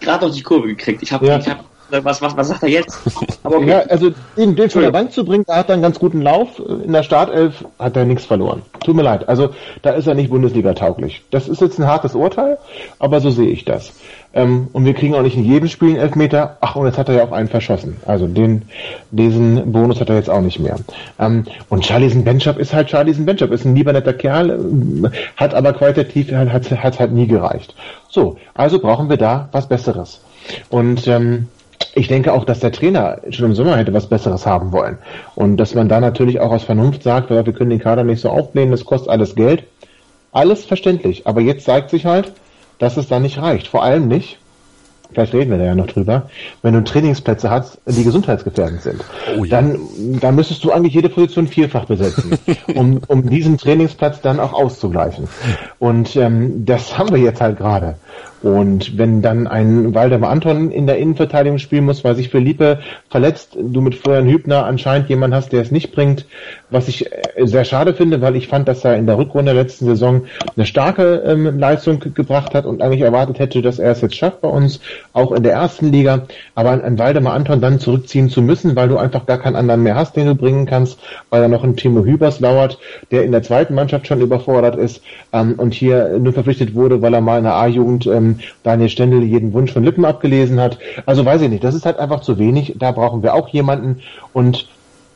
[0.00, 1.02] Gerade noch die Kurve gekriegt.
[1.02, 1.38] Ich habe ja.
[1.38, 1.64] hab
[2.00, 2.98] was, was, was sagt er jetzt?
[3.42, 3.68] Aber okay.
[3.68, 6.22] Ja, also den, den von der Bank zu bringen, da hat er einen ganz guten
[6.22, 6.58] Lauf.
[6.58, 8.62] In der Startelf hat er nichts verloren.
[8.84, 9.28] Tut mir leid.
[9.28, 9.50] Also
[9.82, 11.22] da ist er nicht Bundesliga tauglich.
[11.30, 12.58] Das ist jetzt ein hartes Urteil,
[12.98, 13.92] aber so sehe ich das.
[14.34, 16.56] Ähm, und wir kriegen auch nicht in jedem Spiel einen Elfmeter.
[16.60, 17.98] Ach, und jetzt hat er ja auch einen verschossen.
[18.06, 18.62] Also den,
[19.10, 20.76] diesen Bonus hat er jetzt auch nicht mehr.
[21.18, 25.72] Ähm, und Charlieson Benchop ist halt Charlieson Benchop, ist ein lieber netter Kerl, hat aber
[25.74, 27.74] qualitativ, hat, hat, hat halt nie gereicht.
[28.08, 30.22] So, also brauchen wir da was Besseres.
[30.70, 31.48] Und ähm,
[31.94, 34.98] ich denke auch, dass der Trainer schon im Sommer hätte was Besseres haben wollen.
[35.34, 38.30] Und dass man da natürlich auch aus Vernunft sagt, wir können den Kader nicht so
[38.30, 39.64] aufblähen, das kostet alles Geld.
[40.32, 41.26] Alles verständlich.
[41.26, 42.32] Aber jetzt zeigt sich halt,
[42.78, 43.68] dass es da nicht reicht.
[43.68, 44.38] Vor allem nicht,
[45.12, 46.30] vielleicht reden wir da ja noch drüber,
[46.62, 49.04] wenn du Trainingsplätze hast, die gesundheitsgefährdend sind.
[49.38, 49.50] Oh ja.
[49.60, 49.78] Dann,
[50.20, 52.38] dann müsstest du eigentlich jede Position vierfach besetzen,
[52.74, 55.28] um, um diesen Trainingsplatz dann auch auszugleichen.
[55.78, 57.96] Und ähm, das haben wir jetzt halt gerade.
[58.42, 63.56] Und wenn dann ein Waldemar Anton in der Innenverteidigung spielen muss, weil sich Felipe verletzt,
[63.56, 66.26] du mit Florian Hübner anscheinend jemand hast, der es nicht bringt,
[66.68, 69.62] was ich äh, sehr schade finde, weil ich fand, dass er in der Rückrunde der
[69.62, 70.22] letzten Saison
[70.56, 74.40] eine starke ähm, Leistung gebracht hat und eigentlich erwartet hätte, dass er es jetzt schafft
[74.40, 74.80] bei uns,
[75.12, 76.26] auch in der ersten Liga.
[76.56, 79.94] Aber ein Waldemar Anton dann zurückziehen zu müssen, weil du einfach gar keinen anderen mehr
[79.94, 80.98] hast, den du bringen kannst,
[81.30, 82.78] weil da noch ein Timo Hübers lauert,
[83.12, 85.00] der in der zweiten Mannschaft schon überfordert ist
[85.32, 88.31] ähm, und hier nur verpflichtet wurde, weil er mal in der A-Jugend ähm,
[88.62, 90.78] Daniel Stendel jeden Wunsch von Lippen abgelesen hat.
[91.06, 92.74] Also weiß ich nicht, das ist halt einfach zu wenig.
[92.78, 94.00] Da brauchen wir auch jemanden
[94.32, 94.68] und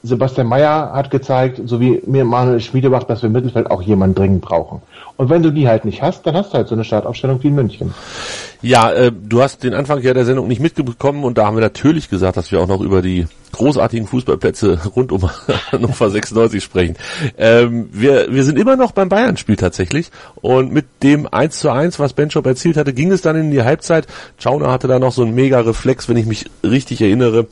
[0.06, 4.14] Sebastian Mayer hat gezeigt, so wie mir Manuel Schmiedebach, dass wir im Mittelfeld auch jemanden
[4.14, 4.82] dringend brauchen.
[5.16, 7.48] Und wenn du die halt nicht hast, dann hast du halt so eine Startaufstellung wie
[7.48, 7.94] in München.
[8.62, 11.62] Ja, äh, du hast den Anfang ja der Sendung nicht mitbekommen und da haben wir
[11.62, 15.28] natürlich gesagt, dass wir auch noch über die großartigen Fußballplätze rund um
[15.72, 16.96] Hannover 96 sprechen.
[17.38, 21.98] Ähm, wir, wir sind immer noch beim Bayern-Spiel tatsächlich und mit dem 1 zu 1,
[21.98, 24.06] was Benchop erzielt hatte, ging es dann in die Halbzeit.
[24.38, 27.46] Schauner hatte da noch so einen mega Reflex, wenn ich mich richtig erinnere.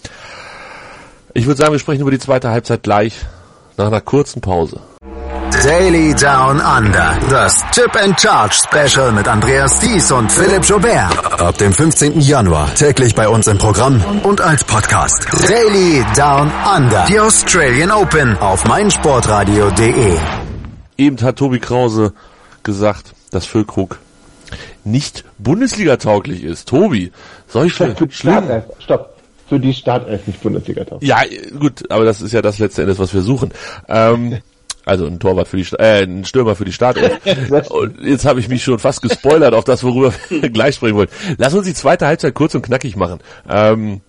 [1.36, 3.26] Ich würde sagen, wir sprechen über die zweite Halbzeit gleich
[3.76, 4.78] nach einer kurzen Pause.
[5.64, 7.18] Daily Down Under.
[7.28, 11.40] Das Chip and Charge Special mit Andreas Thies und Philipp Jobert.
[11.40, 12.20] Ab dem 15.
[12.20, 15.26] Januar täglich bei uns im Programm und als Podcast.
[15.48, 17.04] Daily Down Under.
[17.08, 20.16] Die Australian Open auf meinsportradio.de.
[20.96, 22.12] Eben hat Tobi Krause
[22.62, 23.98] gesagt, dass Füllkrug
[24.84, 26.68] nicht Bundesliga tauglich ist.
[26.68, 27.10] Tobi,
[27.48, 28.62] solche schlimm.
[28.78, 29.13] Stopp
[29.48, 31.08] für die Startelf nicht Bundesliga tauglich.
[31.08, 31.22] Ja,
[31.58, 33.52] gut, aber das ist ja das letzte Endes, was wir suchen.
[33.88, 34.38] Ähm,
[34.86, 37.18] Also ein Torwart für die, äh, ein Stürmer für die Startelf.
[37.70, 41.08] und jetzt habe ich mich schon fast gespoilert auf das, worüber wir gleich sprechen wollen.
[41.38, 43.20] Lass uns die zweite Halbzeit kurz und knackig machen.
[43.48, 44.02] Ähm,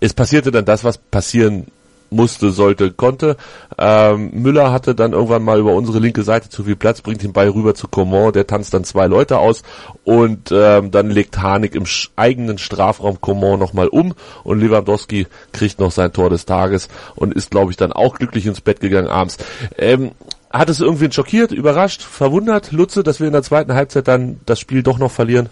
[0.00, 1.68] es passierte dann das, was passieren
[2.12, 3.36] musste, sollte, konnte.
[3.78, 7.32] Ähm, Müller hatte dann irgendwann mal über unsere linke Seite zu viel Platz, bringt den
[7.32, 9.62] Ball rüber zu Coman, der tanzt dann zwei Leute aus
[10.04, 11.84] und ähm, dann legt Harnik im
[12.16, 17.50] eigenen Strafraum Coman nochmal um und Lewandowski kriegt noch sein Tor des Tages und ist,
[17.50, 19.38] glaube ich, dann auch glücklich ins Bett gegangen abends.
[19.78, 20.12] Ähm,
[20.52, 24.60] hat es irgendwen schockiert, überrascht, verwundert, Lutze, dass wir in der zweiten Halbzeit dann das
[24.60, 25.48] Spiel doch noch verlieren?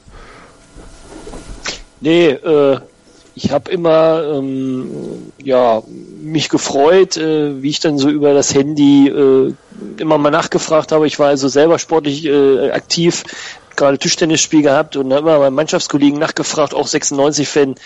[2.00, 2.80] Nee, äh,
[3.34, 5.82] ich habe immer ähm, ja
[6.22, 9.54] mich gefreut, äh, wie ich dann so über das Handy äh,
[9.98, 11.06] immer mal nachgefragt habe.
[11.06, 13.24] Ich war also selber sportlich äh, aktiv,
[13.76, 17.76] gerade Tischtennisspiel gehabt und habe immer meinen Mannschaftskollegen nachgefragt, auch 96-Fan,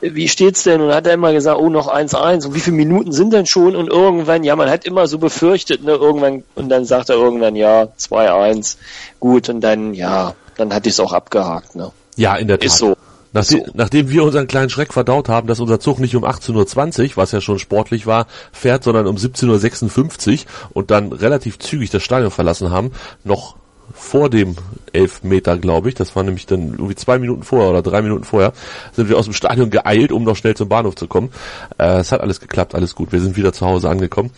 [0.00, 0.80] wie steht's denn?
[0.80, 3.76] Und hat er immer gesagt, oh, noch 1-1 und wie viele Minuten sind denn schon?
[3.76, 7.56] Und irgendwann, ja, man hat immer so befürchtet, ne, irgendwann, und dann sagt er irgendwann,
[7.56, 8.76] ja, 2-1,
[9.20, 11.92] gut, und dann, ja, dann hatte ich es auch abgehakt, ne.
[12.16, 12.66] Ja, in der Tat.
[12.66, 12.96] Ist so.
[13.34, 13.72] Nachdem, so.
[13.74, 17.32] nachdem wir unseren kleinen Schreck verdaut haben, dass unser Zug nicht um 18.20 Uhr, was
[17.32, 22.30] ja schon sportlich war, fährt, sondern um 17.56 Uhr und dann relativ zügig das Stadion
[22.30, 22.92] verlassen haben,
[23.24, 23.56] noch
[23.92, 24.54] vor dem
[24.92, 28.52] Elfmeter, glaube ich, das war nämlich dann irgendwie zwei Minuten vorher oder drei Minuten vorher,
[28.92, 31.30] sind wir aus dem Stadion geeilt, um noch schnell zum Bahnhof zu kommen.
[31.76, 33.12] Äh, es hat alles geklappt, alles gut.
[33.12, 34.30] Wir sind wieder zu Hause angekommen.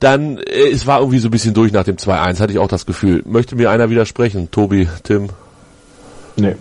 [0.00, 2.68] Dann, äh, es war irgendwie so ein bisschen durch nach dem 2-1, hatte ich auch
[2.68, 3.22] das Gefühl.
[3.26, 4.50] Möchte mir einer widersprechen?
[4.50, 5.30] Tobi, Tim?
[6.36, 6.56] Nee.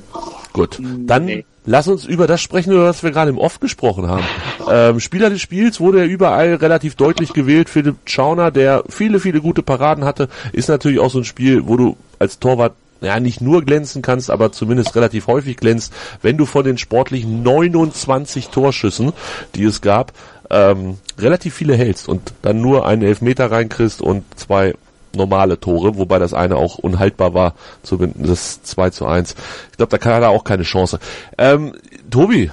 [0.54, 1.46] Gut, dann nee.
[1.66, 4.24] lass uns über das sprechen, über was wir gerade im Off gesprochen haben.
[4.70, 7.68] Ähm, Spieler des Spiels wurde ja überall relativ deutlich gewählt.
[7.68, 11.76] Philipp Schauner, der viele, viele gute Paraden hatte, ist natürlich auch so ein Spiel, wo
[11.76, 16.46] du als Torwart ja, nicht nur glänzen kannst, aber zumindest relativ häufig glänzt, wenn du
[16.46, 19.12] von den sportlichen 29 Torschüssen,
[19.56, 20.14] die es gab,
[20.50, 24.76] ähm, relativ viele hältst und dann nur einen Elfmeter reinkriegst und zwei
[25.16, 29.36] normale Tore, wobei das eine auch unhaltbar war, zumindest 2 zu 1.
[29.72, 31.00] Ich glaube, da kann er auch keine Chance.
[31.38, 31.74] Ähm,
[32.10, 32.52] Tobi,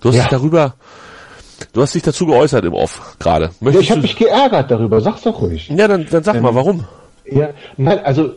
[0.00, 0.22] du hast ja.
[0.22, 0.74] dich darüber,
[1.72, 3.50] du hast dich dazu geäußert im Off gerade.
[3.60, 5.68] Ja, ich habe mich geärgert darüber, sag's doch ruhig.
[5.68, 6.84] Ja, dann, dann sag ähm, mal, warum?
[7.26, 8.32] Ja, nein, also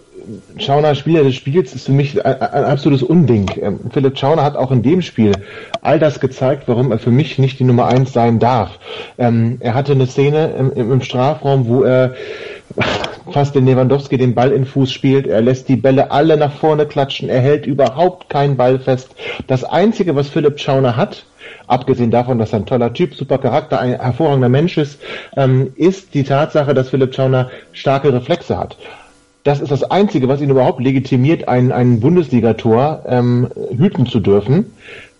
[0.58, 3.50] Schauner Spieler des Spiels ist für mich ein, ein absolutes Unding.
[3.62, 5.32] Ähm, Philipp Schauner hat auch in dem Spiel
[5.82, 8.78] all das gezeigt, warum er für mich nicht die Nummer eins sein darf.
[9.18, 12.16] Ähm, er hatte eine Szene im, im Strafraum, wo er
[13.32, 15.28] fast den Lewandowski den Ball in Fuß spielt.
[15.28, 17.30] Er lässt die Bälle alle nach vorne klatschen.
[17.30, 19.10] Er hält überhaupt keinen Ball fest.
[19.48, 21.26] Das Einzige, was Philipp Schauner hat,
[21.68, 25.00] abgesehen davon, dass er ein toller Typ, super Charakter, ein hervorragender Mensch ist,
[25.36, 28.78] ähm, ist die Tatsache, dass Philipp Schauner starke Reflexe hat.
[29.44, 34.74] Das ist das Einzige, was ihn überhaupt legitimiert, ein, ein Bundesligator ähm, hüten zu dürfen.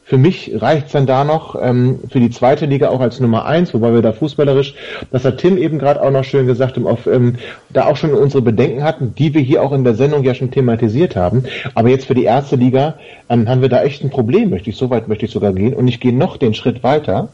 [0.08, 3.74] Für mich reicht's dann da noch ähm, für die zweite Liga auch als Nummer eins,
[3.74, 4.74] wobei wir da fußballerisch,
[5.12, 7.36] das hat Tim eben gerade auch noch schön gesagt, auf, ähm,
[7.78, 10.50] da auch schon unsere Bedenken hatten, die wir hier auch in der Sendung ja schon
[10.50, 11.44] thematisiert haben.
[11.76, 12.96] Aber jetzt für die erste Liga
[13.30, 15.76] ähm, haben wir da echt ein Problem, möchte ich, so weit möchte ich sogar gehen.
[15.76, 17.30] Und ich gehe noch den Schritt weiter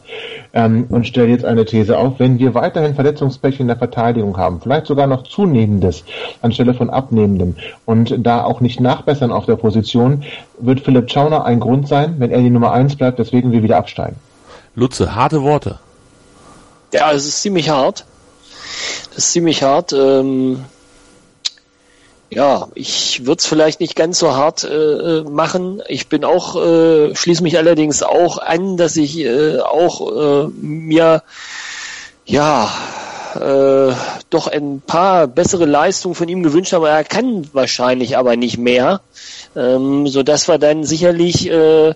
[0.52, 4.60] ähm, und stelle jetzt eine These auf, wenn wir weiterhin Verletzungspech in der Verteidigung haben,
[4.60, 6.04] vielleicht sogar noch zunehmendes
[6.42, 10.24] anstelle von abnehmendem und da auch nicht nachbessern auf der Position,
[10.58, 13.78] wird Philipp Schauner ein Grund sein, wenn er die Nummer 1 bleibt, weswegen wir wieder
[13.78, 14.16] absteigen.
[14.74, 15.78] Lutze, harte Worte.
[16.92, 18.04] Ja, es ist ziemlich hart.
[19.16, 19.92] Ist ziemlich hart.
[19.92, 20.64] Ähm,
[22.30, 25.82] ja, ich würde es vielleicht nicht ganz so hart äh, machen.
[25.88, 31.22] Ich bin auch, äh, schließe mich allerdings auch an, dass ich äh, auch äh, mir
[32.24, 32.70] ja
[33.34, 33.94] äh,
[34.30, 36.88] doch ein paar bessere Leistungen von ihm gewünscht habe.
[36.88, 39.00] Er kann wahrscheinlich aber nicht mehr,
[39.54, 41.94] ähm, so dass wir dann sicherlich äh,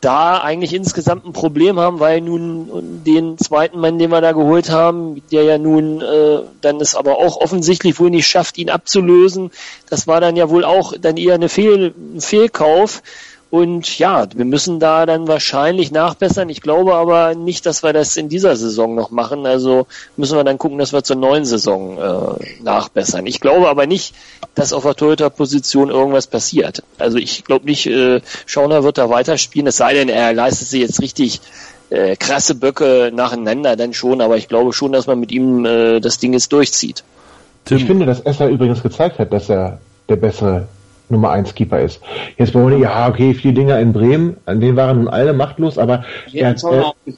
[0.00, 4.70] da eigentlich insgesamt ein Problem haben, weil nun den zweiten Mann, den wir da geholt
[4.70, 9.50] haben, der ja nun äh, dann es aber auch offensichtlich wohl nicht schafft, ihn abzulösen,
[9.90, 13.02] das war dann ja wohl auch dann eher eine Fehl, ein Fehlkauf.
[13.50, 16.50] Und ja, wir müssen da dann wahrscheinlich nachbessern.
[16.50, 19.46] Ich glaube aber nicht, dass wir das in dieser Saison noch machen.
[19.46, 19.86] Also
[20.18, 23.26] müssen wir dann gucken, dass wir zur neuen Saison äh, nachbessern.
[23.26, 24.14] Ich glaube aber nicht,
[24.54, 26.82] dass auf der Torhüter-Position irgendwas passiert.
[26.98, 30.82] Also ich glaube nicht, äh, Schauner wird da weiterspielen, es sei denn, er leistet sich
[30.82, 31.40] jetzt richtig
[31.88, 36.00] äh, krasse Böcke nacheinander dann schon, aber ich glaube schon, dass man mit ihm äh,
[36.00, 37.02] das Ding jetzt durchzieht.
[37.64, 37.78] Tim.
[37.78, 40.68] Ich finde, dass Esser übrigens gezeigt hat, dass er der bessere
[41.08, 42.00] Nummer 1 Keeper ist.
[42.36, 45.78] Jetzt wollen wir, ja, okay, vier Dinger in Bremen, an denen waren nun alle machtlos,
[45.78, 47.12] aber er hat, äh,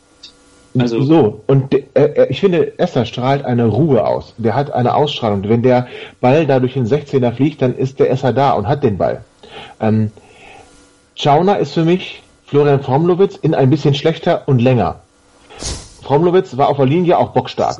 [0.79, 4.35] also so, und äh, ich finde, Esser strahlt eine Ruhe aus.
[4.39, 5.49] Der hat eine Ausstrahlung.
[5.49, 5.89] Wenn der
[6.21, 9.25] Ball da durch den 16er fliegt, dann ist der Esser da und hat den Ball.
[9.81, 10.13] Ähm,
[11.17, 15.01] Schauner ist für mich Florian Fromlowitz in ein bisschen schlechter und länger.
[16.03, 17.77] Fromlowitz war auf der Linie auch bockstark.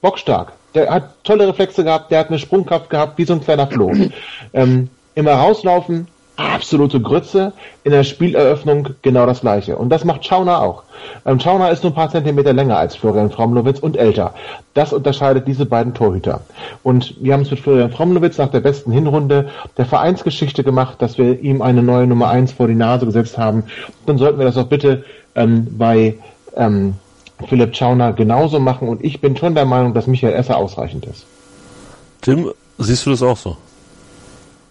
[0.00, 0.52] Bockstark.
[0.74, 3.92] Der hat tolle Reflexe gehabt, der hat eine Sprungkraft gehabt, wie so ein kleiner Floh.
[4.54, 7.52] ähm, immer rauslaufen, absolute Grütze.
[7.84, 9.76] In der Spieleröffnung genau das gleiche.
[9.76, 10.82] Und das macht Schauner auch.
[11.24, 14.34] Ähm, Schauner ist nur ein paar Zentimeter länger als Florian Fromlowitz und älter.
[14.74, 16.40] Das unterscheidet diese beiden Torhüter.
[16.82, 21.18] Und wir haben es mit Florian Fromlowitz nach der besten Hinrunde der Vereinsgeschichte gemacht, dass
[21.18, 23.64] wir ihm eine neue Nummer 1 vor die Nase gesetzt haben.
[24.06, 26.18] Dann sollten wir das auch bitte ähm, bei
[26.56, 26.94] ähm,
[27.48, 28.88] Philipp Schauner genauso machen.
[28.88, 31.24] Und ich bin schon der Meinung, dass Michael Esser ausreichend ist.
[32.20, 33.56] Tim, siehst du das auch so?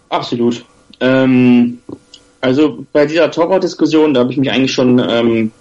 [0.09, 0.65] Absolut.
[0.99, 1.79] Ähm,
[2.41, 5.51] also bei dieser Torwart-Diskussion, da habe ich mich eigentlich schon, ähm,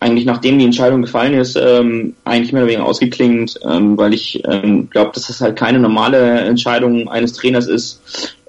[0.00, 4.42] eigentlich nachdem die Entscheidung gefallen ist, ähm, eigentlich mehr oder weniger ausgeklingt, ähm, weil ich
[4.46, 8.00] ähm, glaube, dass das halt keine normale Entscheidung eines Trainers ist,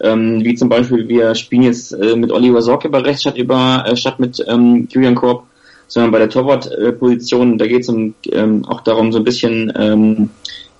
[0.01, 3.85] ähm, wie zum Beispiel wir spielen jetzt äh, mit Oliver Sorg über rechts statt über
[3.87, 5.43] äh, statt mit ähm, Julian Korb,
[5.87, 10.29] sondern bei der Torwart-Position, da geht es um, ähm, auch darum, so ein bisschen ähm,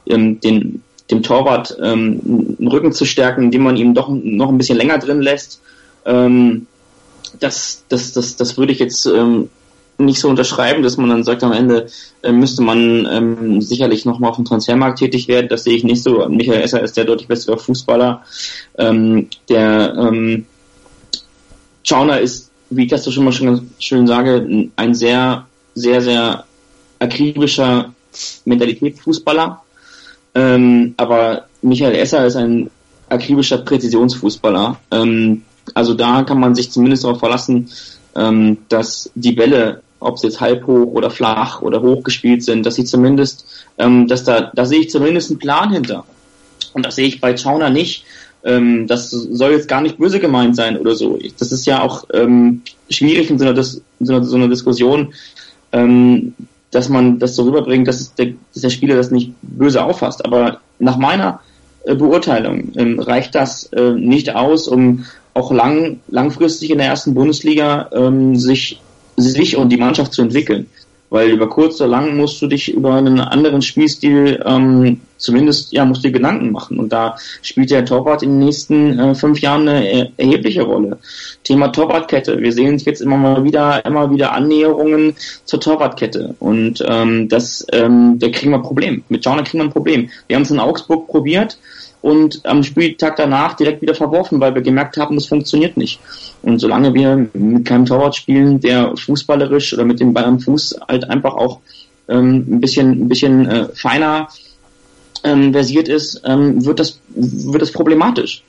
[0.08, 4.58] ähm den dem Torwart ähm, den Rücken zu stärken, indem man ihn doch noch ein
[4.58, 5.62] bisschen länger drin lässt.
[6.06, 6.68] Ähm,
[7.40, 9.50] das, das, das, das würde ich jetzt ähm,
[9.98, 11.88] nicht so unterschreiben, dass man dann sagt, am Ende
[12.24, 15.48] äh, müsste man ähm, sicherlich nochmal auf dem Transfermarkt tätig werden.
[15.50, 16.28] Das sehe ich nicht so.
[16.28, 18.24] Michael Esser ist der deutlich bessere Fußballer.
[18.78, 20.46] Ähm, der ähm,
[21.84, 25.46] Schauner ist, wie ich das schon mal schon schön sage, ein sehr,
[25.76, 26.46] sehr, sehr
[27.00, 27.94] akribischer
[28.46, 29.62] Mentalitätsfußballer.
[30.34, 32.70] Ähm, aber Michael Esser ist ein
[33.10, 34.80] akribischer Präzisionsfußballer.
[34.92, 37.70] Ähm, also da kann man sich zumindest darauf verlassen,
[38.16, 42.66] ähm, dass die Bälle, ob sie jetzt halb hoch oder flach oder hoch gespielt sind,
[42.66, 43.46] dass sie zumindest,
[43.78, 46.06] ähm, dass da, da sehe ich zumindest einen Plan hinter.
[46.74, 48.06] Und das sehe ich bei Schauner nicht.
[48.44, 51.20] Ähm, das soll jetzt gar nicht böse gemeint sein oder so.
[51.38, 55.14] Das ist ja auch ähm, schwierig in so einer, Dis so einer, so einer Diskussion,
[55.72, 56.34] ähm,
[56.72, 60.26] dass man das so rüberbringt, dass, der, dass der Spieler das nicht böse auffasst.
[60.26, 61.42] Aber nach meiner
[61.86, 67.14] äh, Beurteilung ähm, reicht das äh, nicht aus, um auch lang, langfristig in der ersten
[67.14, 68.82] Bundesliga ähm, sich,
[69.18, 70.68] sich und die Mannschaft zu entwickeln
[71.12, 75.86] weil über kurz oder lang musst du dich über einen anderen Spielstil ähm, zumindest ja
[75.86, 79.40] musst du dir Gedanken machen und da spielt der Torwart in den nächsten äh, fünf
[79.42, 80.98] Jahren eine erhebliche Rolle.
[81.44, 82.42] Thema Torwartkette.
[82.42, 85.14] Wir sehen jetzt immer mal wieder immer wieder Annäherungen
[85.46, 89.04] zur Torwartkette und ähm, das ähm, da kriegen wir ein Problem.
[89.10, 90.10] Mit Jauner kriegen wir ein Problem.
[90.28, 91.58] Wir haben es in Augsburg probiert
[92.02, 96.00] und am Spieltag danach direkt wieder verworfen, weil wir gemerkt haben, das funktioniert nicht.
[96.42, 100.80] Und solange wir mit keinem Torwart spielen, der fußballerisch oder mit dem Ball am Fuß
[100.88, 101.60] halt einfach auch
[102.10, 104.30] ähm, ein bisschen, ein bisschen äh, feiner
[105.24, 108.44] ähm, versiert ist, ähm, wird das wird das problematisch.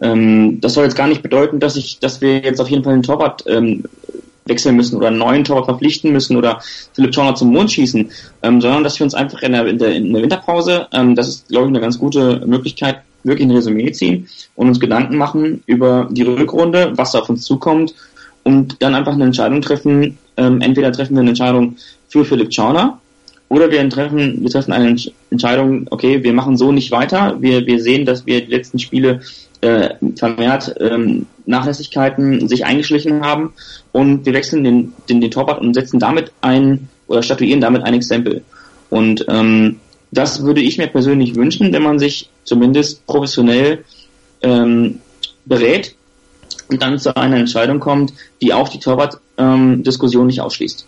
[0.00, 2.94] Ähm, das soll jetzt gar nicht bedeuten, dass ich, dass wir jetzt auf jeden Fall
[2.94, 3.84] einen Torwart ähm,
[4.46, 6.60] wechseln müssen oder einen neuen Torwart verpflichten müssen oder
[6.92, 8.10] Philipp Schauner zum Mond schießen,
[8.42, 11.28] ähm, sondern dass wir uns einfach in der, in der, in der Winterpause, ähm, das
[11.28, 15.62] ist, glaube ich, eine ganz gute Möglichkeit, wirklich ein Resümee ziehen und uns Gedanken machen
[15.66, 17.94] über die Rückrunde, was da auf uns zukommt
[18.42, 20.18] und dann einfach eine Entscheidung treffen.
[20.36, 21.76] Ähm, entweder treffen wir eine Entscheidung
[22.08, 23.00] für Philipp Schauner
[23.48, 24.96] oder wir treffen, wir treffen eine
[25.30, 27.36] Entscheidung, okay, wir machen so nicht weiter.
[27.40, 29.20] Wir, wir sehen, dass wir die letzten Spiele
[29.64, 33.54] äh, vermehrt ähm, Nachlässigkeiten sich eingeschlichen haben
[33.92, 37.94] und wir wechseln den, den, den Torwart und setzen damit ein oder statuieren damit ein
[37.94, 38.42] Exempel.
[38.90, 43.84] Und ähm, das würde ich mir persönlich wünschen, wenn man sich zumindest professionell
[44.42, 45.00] ähm,
[45.46, 45.94] berät
[46.68, 48.12] und dann zu einer Entscheidung kommt,
[48.42, 50.86] die auch die Torwart-Diskussion ähm, nicht ausschließt.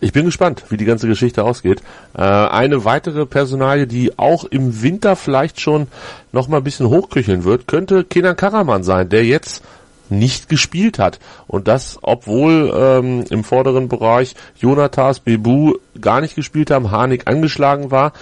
[0.00, 1.82] Ich bin gespannt, wie die ganze Geschichte ausgeht.
[2.16, 5.88] Äh, eine weitere Personalie, die auch im Winter vielleicht schon
[6.32, 9.62] noch mal ein bisschen hochkücheln wird, könnte Kenan Karaman sein, der jetzt
[10.10, 11.18] nicht gespielt hat.
[11.46, 17.90] Und das, obwohl ähm, im vorderen Bereich Jonatas, Bebu gar nicht gespielt haben, Harnik angeschlagen
[17.90, 18.12] war.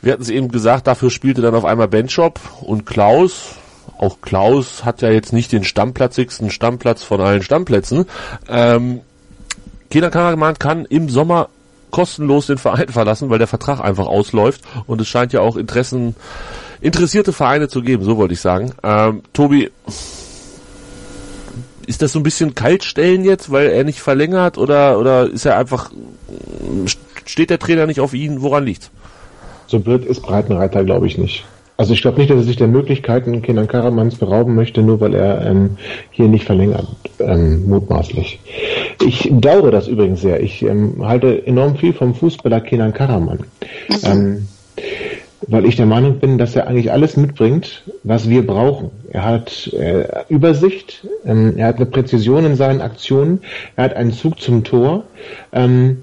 [0.00, 3.56] Wir hatten es eben gesagt, dafür spielte dann auf einmal Benchop und Klaus.
[3.98, 8.04] Auch Klaus hat ja jetzt nicht den stammplatzigsten Stammplatz von allen Stammplätzen.
[8.48, 9.00] Ähm,
[9.90, 11.48] Kenan Karaman kann im Sommer
[11.90, 16.14] kostenlos den Verein verlassen, weil der Vertrag einfach ausläuft und es scheint ja auch Interessen,
[16.80, 18.72] interessierte Vereine zu geben, so wollte ich sagen.
[18.82, 19.70] Ähm, Tobi,
[21.86, 25.56] ist das so ein bisschen Kaltstellen jetzt, weil er nicht verlängert oder, oder ist er
[25.56, 25.90] einfach,
[27.24, 28.42] steht der Trainer nicht auf ihn?
[28.42, 28.90] Woran liegt's?
[29.68, 31.44] So blöd ist Breitenreiter, glaube ich nicht.
[31.78, 35.14] Also ich glaube nicht, dass er sich der Möglichkeiten Kenan Karamans berauben möchte, nur weil
[35.14, 35.76] er ähm,
[36.10, 36.86] hier nicht verlängert,
[37.18, 38.40] ähm, mutmaßlich.
[39.04, 40.40] Ich daure das übrigens sehr.
[40.42, 43.40] Ich ähm, halte enorm viel vom Fußballer Kenan Karaman.
[43.88, 43.96] Mhm.
[44.04, 44.48] Ähm,
[45.48, 48.90] weil ich der Meinung bin, dass er eigentlich alles mitbringt, was wir brauchen.
[49.10, 53.40] Er hat äh, Übersicht, ähm, er hat eine Präzision in seinen Aktionen,
[53.76, 55.04] er hat einen Zug zum Tor.
[55.52, 56.02] Ähm,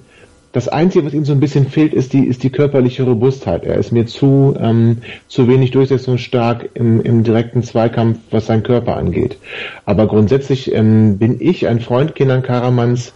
[0.54, 3.66] das Einzige, was ihm so ein bisschen fehlt, ist die, ist die körperliche Robustheit.
[3.66, 8.96] Er ist mir zu, ähm, zu wenig durchsetzungsstark im, im direkten Zweikampf, was sein Körper
[8.96, 9.38] angeht.
[9.86, 13.14] Aber grundsätzlich ähm, bin ich ein Freund Kenan Karamans,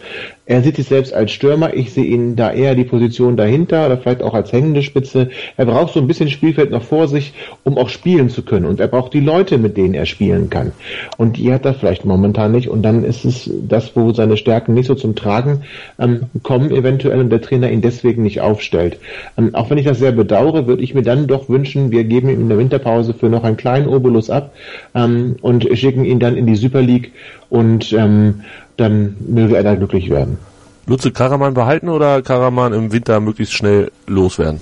[0.47, 1.73] er sieht sich selbst als Stürmer.
[1.73, 5.29] Ich sehe ihn da eher die Position dahinter oder vielleicht auch als hängende Spitze.
[5.57, 7.33] Er braucht so ein bisschen Spielfeld noch vor sich,
[7.65, 8.65] um auch spielen zu können.
[8.65, 10.71] Und er braucht die Leute, mit denen er spielen kann.
[11.17, 12.69] Und die hat er vielleicht momentan nicht.
[12.69, 15.63] Und dann ist es das, wo seine Stärken nicht so zum Tragen
[15.99, 18.99] ähm, kommen, eventuell, und der Trainer ihn deswegen nicht aufstellt.
[19.37, 22.29] Ähm, auch wenn ich das sehr bedauere, würde ich mir dann doch wünschen, wir geben
[22.29, 24.53] ihm in der Winterpause für noch einen kleinen Obolus ab
[24.95, 27.11] ähm, und schicken ihn dann in die Super League
[27.49, 28.43] und ähm,
[28.77, 30.37] dann möge er da glücklich werden.
[30.85, 34.61] Lutze Karaman behalten oder Karaman im Winter möglichst schnell loswerden?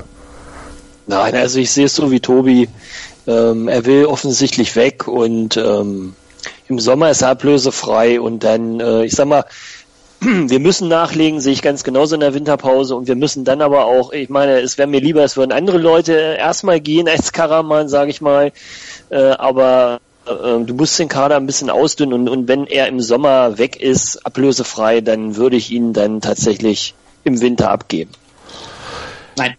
[1.07, 2.68] Nein, also ich sehe es so wie Tobi.
[3.28, 6.16] Ähm, er will offensichtlich weg und ähm,
[6.68, 9.45] im Sommer ist er ablösefrei und dann, äh, ich sag mal,
[10.20, 13.86] wir müssen nachlegen, sehe ich ganz genauso in der Winterpause und wir müssen dann aber
[13.86, 17.88] auch, ich meine, es wäre mir lieber, es würden andere Leute erstmal gehen als Karaman,
[17.88, 18.51] sage ich mal,
[19.09, 23.57] äh, aber du musst den Kader ein bisschen ausdünnen und, und wenn er im Sommer
[23.57, 28.11] weg ist, ablösefrei, dann würde ich ihn dann tatsächlich im Winter abgeben.
[29.38, 29.55] Nein.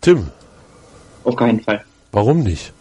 [0.00, 0.28] Tim.
[1.24, 1.84] Auf keinen Fall.
[2.12, 2.72] Warum nicht?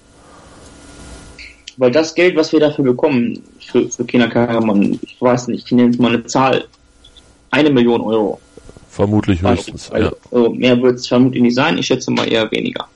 [1.77, 5.71] Weil das Geld, was wir dafür bekommen, für, für Kena Karaman, ich weiß nicht, ich
[5.71, 6.65] nenne jetzt mal eine Zahl,
[7.49, 8.39] eine Million Euro.
[8.89, 9.89] Vermutlich höchstens.
[9.89, 10.15] Also, ja.
[10.31, 12.87] also mehr wird es vermutlich nicht sein, ich schätze mal eher weniger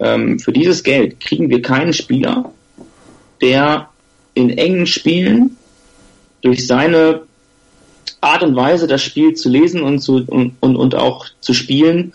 [0.00, 2.50] ähm, für dieses Geld kriegen wir keinen Spieler,
[3.40, 3.88] der
[4.34, 5.56] in engen Spielen
[6.42, 7.22] durch seine
[8.20, 12.12] Art und Weise, das Spiel zu lesen und zu und, und, und auch zu spielen,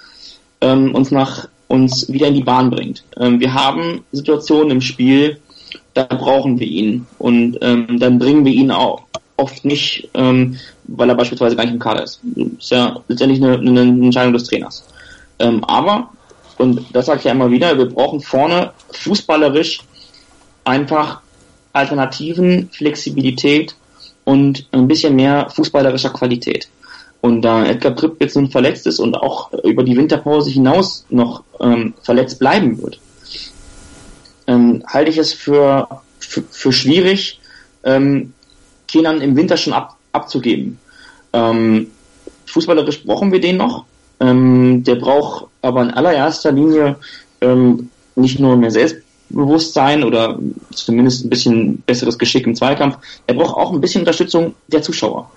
[0.61, 3.03] ähm, uns nach uns wieder in die Bahn bringt.
[3.17, 5.39] Ähm, wir haben Situationen im Spiel,
[5.93, 9.03] da brauchen wir ihn und ähm, dann bringen wir ihn auch
[9.38, 12.21] oft nicht, ähm, weil er beispielsweise gar nicht im Kader ist.
[12.57, 14.86] Ist ja letztendlich eine, eine Entscheidung des Trainers.
[15.39, 16.09] Ähm, aber
[16.58, 19.82] und das sage ich ja immer wieder, wir brauchen vorne fußballerisch
[20.64, 21.22] einfach
[21.74, 23.76] Alternativen, Flexibilität
[24.24, 26.70] und ein bisschen mehr fußballerischer Qualität.
[27.22, 31.43] Und da Edgar Pripp jetzt nun verletzt ist und auch über die Winterpause hinaus noch
[31.60, 32.99] ähm, verletzt bleiben wird,
[34.47, 35.88] ähm, halte ich es für,
[36.20, 37.39] für, für schwierig,
[37.84, 38.34] ähm,
[38.88, 40.80] Kenan im Winter schon ab, abzugeben.
[41.34, 41.88] Ähm,
[42.45, 43.86] fußballerisch brauchen wir den noch.
[44.20, 46.95] Ähm, der braucht aber in allererster Linie
[47.41, 50.39] ähm, nicht nur mehr Selbstbewusstsein oder
[50.72, 52.97] zumindest ein bisschen besseres Geschick im Zweikampf,
[53.28, 55.30] er braucht auch ein bisschen Unterstützung der Zuschauer.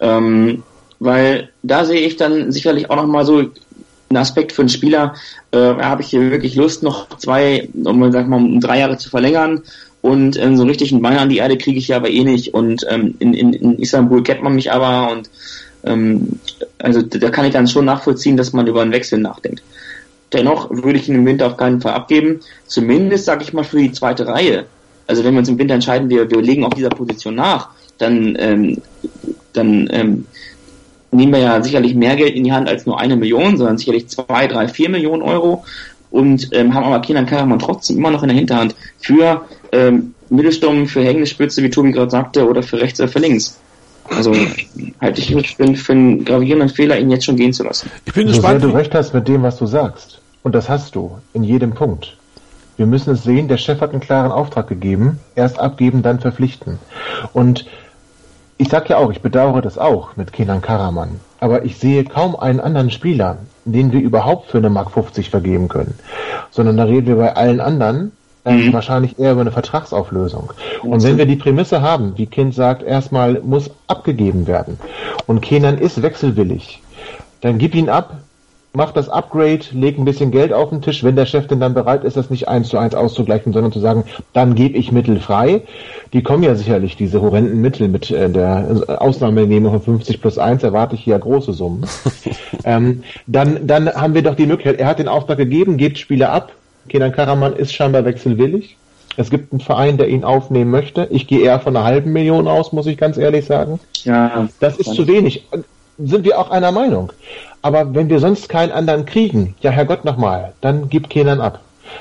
[0.00, 0.62] Ähm,
[1.00, 5.14] weil da sehe ich dann sicherlich auch nochmal so einen Aspekt für einen Spieler,
[5.50, 9.10] äh, habe ich hier wirklich Lust, noch zwei, um, sag mal, um drei Jahre zu
[9.10, 9.62] verlängern?
[10.02, 12.52] Und ähm, so einen richtigen Bein an die Erde kriege ich ja aber eh nicht.
[12.52, 15.30] Und ähm, in, in, in Istanbul kennt man mich aber und
[15.86, 16.38] ähm,
[16.78, 19.62] also da kann ich dann schon nachvollziehen, dass man über einen Wechsel nachdenkt.
[20.32, 22.40] Dennoch würde ich ihn im Winter auf keinen Fall abgeben.
[22.66, 24.66] Zumindest, sage ich mal, für die zweite Reihe.
[25.06, 27.68] Also wenn wir uns im Winter entscheiden, wir, wir legen auf dieser Position nach,
[27.98, 28.78] dann, ähm,
[29.52, 30.26] dann ähm,
[31.12, 34.08] nehmen wir ja sicherlich mehr Geld in die Hand als nur eine Million, sondern sicherlich
[34.08, 35.64] zwei, drei, vier Millionen Euro.
[36.10, 40.86] und ähm, haben aber Kenan Karaman trotzdem immer noch in der Hinterhand für ähm, Mittelsturm,
[40.86, 43.58] für hängende Spitze, wie Tobi gerade sagte, oder für rechts oder für links.
[44.10, 44.34] Also
[45.00, 47.90] halte ich für, für einen gravierenden Fehler, ihn jetzt schon gehen zu lassen.
[48.04, 48.60] Ich bin so gespannt.
[48.60, 50.20] Sehr du recht hast mit dem, was du sagst.
[50.42, 52.16] Und das hast du in jedem Punkt.
[52.76, 55.20] Wir müssen es sehen, der Chef hat einen klaren Auftrag gegeben.
[55.34, 56.78] Erst abgeben, dann verpflichten.
[57.32, 57.66] Und
[58.58, 61.20] ich sag ja auch, ich bedauere das auch mit Kenan Karaman.
[61.40, 65.68] Aber ich sehe kaum einen anderen Spieler, den wir überhaupt für eine Mark 50 vergeben
[65.68, 65.94] können.
[66.50, 68.12] Sondern da reden wir bei allen anderen
[68.44, 68.72] mhm.
[68.72, 70.52] wahrscheinlich eher über eine Vertragsauflösung.
[70.82, 74.78] Und wenn wir die Prämisse haben, wie Kind sagt, erstmal muss abgegeben werden
[75.26, 76.82] und Kenan ist wechselwillig,
[77.40, 78.18] dann gib ihn ab,
[78.74, 81.74] mach das Upgrade, leg ein bisschen Geld auf den Tisch, wenn der Chef denn dann
[81.74, 85.20] bereit ist, das nicht eins zu eins auszugleichen, sondern zu sagen, dann gebe ich Mittel
[85.20, 85.62] frei.
[86.12, 90.62] Die kommen ja sicherlich, diese horrenden Mittel mit äh, der Ausnahmenehmung von 50 plus 1,
[90.64, 91.86] erwarte ich hier große Summen.
[92.64, 96.32] ähm, dann, dann haben wir doch die Möglichkeit, er hat den Auftrag gegeben, gebt Spieler
[96.32, 96.52] ab.
[96.88, 98.76] Kenan Karaman ist scheinbar wechselwillig.
[99.16, 101.06] Es gibt einen Verein, der ihn aufnehmen möchte.
[101.10, 103.78] Ich gehe eher von einer halben Million aus, muss ich ganz ehrlich sagen.
[104.02, 104.48] Ja.
[104.60, 105.46] Das ist zu wenig.
[105.98, 107.12] Sind wir auch einer Meinung.
[107.62, 111.60] Aber wenn wir sonst keinen anderen kriegen, ja Herrgott nochmal, dann gibt Kenan ab.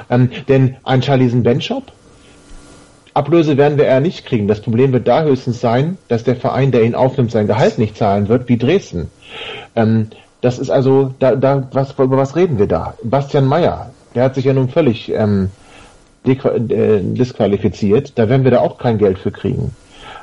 [0.10, 1.92] Ähm, denn ein Charlisen Benchop,
[3.14, 4.48] Ablöse werden wir eher nicht kriegen.
[4.48, 7.96] Das Problem wird da höchstens sein, dass der Verein, der ihn aufnimmt, sein Gehalt nicht
[7.96, 9.12] zahlen wird, wie Dresden.
[9.76, 10.08] Ähm,
[10.42, 12.96] das ist also, da, da, was, über was reden wir da?
[13.04, 15.50] Bastian Meyer, der hat sich ja nun völlig ähm,
[16.26, 18.14] äh, disqualifiziert.
[18.16, 19.76] Da werden wir da auch kein Geld für kriegen.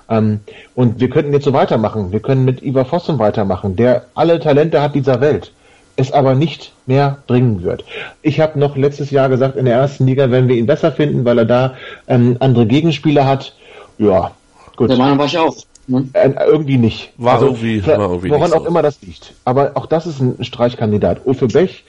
[0.09, 0.41] Ähm,
[0.75, 2.13] und wir könnten jetzt so weitermachen.
[2.13, 5.53] Wir können mit Ivar Fossum weitermachen, der alle Talente hat dieser Welt,
[5.97, 7.85] es aber nicht mehr bringen wird.
[8.23, 11.25] Ich habe noch letztes Jahr gesagt, in der ersten Liga werden wir ihn besser finden,
[11.25, 11.75] weil er da
[12.09, 13.55] ähm, andere Gegenspieler hat.
[13.99, 14.33] Ja,
[14.77, 14.91] gut.
[14.91, 15.55] Der Meinung war ich auch.
[15.87, 16.09] Ne?
[16.13, 17.13] Äh, irgendwie nicht.
[17.17, 18.67] War also, irgendwie, war irgendwie woran auch so.
[18.67, 19.35] immer das liegt.
[19.45, 21.27] Aber auch das ist ein Streichkandidat.
[21.27, 21.85] Uwe Bech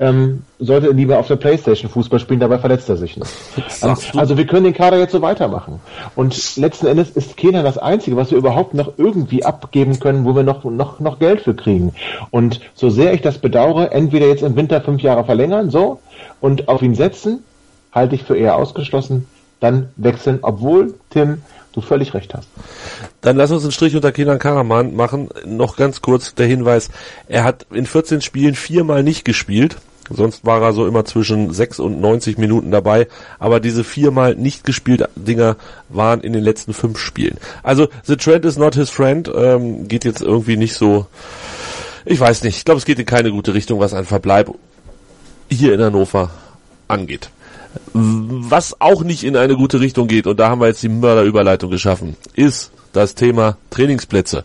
[0.00, 3.26] ähm, sollte lieber auf der Playstation Fußball spielen, dabei verletzt er sich noch.
[3.80, 5.80] Ähm, also wir können den Kader jetzt so weitermachen.
[6.16, 10.34] Und letzten Endes ist Kena das Einzige, was wir überhaupt noch irgendwie abgeben können, wo
[10.34, 11.92] wir noch, noch, noch Geld für kriegen.
[12.30, 16.00] Und so sehr ich das bedauere, entweder jetzt im Winter fünf Jahre verlängern, so,
[16.40, 17.44] und auf ihn setzen,
[17.92, 19.28] halte ich für eher ausgeschlossen,
[19.60, 21.42] dann wechseln, obwohl, Tim,
[21.72, 22.48] du völlig recht hast.
[23.20, 25.28] Dann lass uns einen Strich unter Kenan Karaman machen.
[25.44, 26.90] Noch ganz kurz der Hinweis,
[27.28, 29.76] er hat in 14 Spielen viermal nicht gespielt.
[30.10, 33.08] Sonst war er so immer zwischen 6 und 90 Minuten dabei.
[33.38, 35.56] Aber diese viermal nicht gespielte Dinger
[35.88, 37.36] waren in den letzten fünf Spielen.
[37.62, 39.30] Also The Trend is not his friend.
[39.34, 41.06] Ähm, geht jetzt irgendwie nicht so.
[42.04, 42.56] Ich weiß nicht.
[42.56, 44.50] Ich glaube, es geht in keine gute Richtung, was ein Verbleib
[45.50, 46.30] hier in Hannover
[46.86, 47.30] angeht.
[47.92, 51.70] Was auch nicht in eine gute Richtung geht, und da haben wir jetzt die Mörderüberleitung
[51.70, 54.44] geschaffen, ist das Thema Trainingsplätze.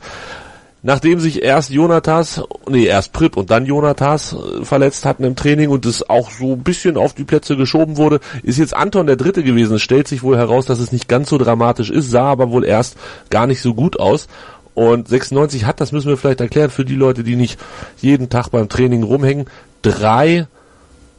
[0.86, 5.69] Nachdem sich erst Jonathas, nee, erst Prip und dann Jonathas äh, verletzt hatten im Training
[5.69, 9.15] und es auch so ein bisschen auf die Plätze geschoben wurde, ist jetzt Anton der
[9.15, 9.78] Dritte gewesen.
[9.78, 12.65] Es stellt sich wohl heraus, dass es nicht ganz so dramatisch ist, sah aber wohl
[12.65, 12.97] erst
[13.30, 14.28] gar nicht so gut aus.
[14.74, 17.59] Und 96 hat, das müssen wir vielleicht erklären für die Leute, die nicht
[18.01, 19.45] jeden Tag beim Training rumhängen,
[19.84, 20.47] drei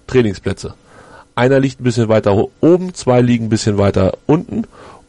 [0.06, 0.74] Trainingsplätze.
[1.34, 4.64] Einer liegt ein bisschen weiter oben, zwei liegen ein bisschen weiter unten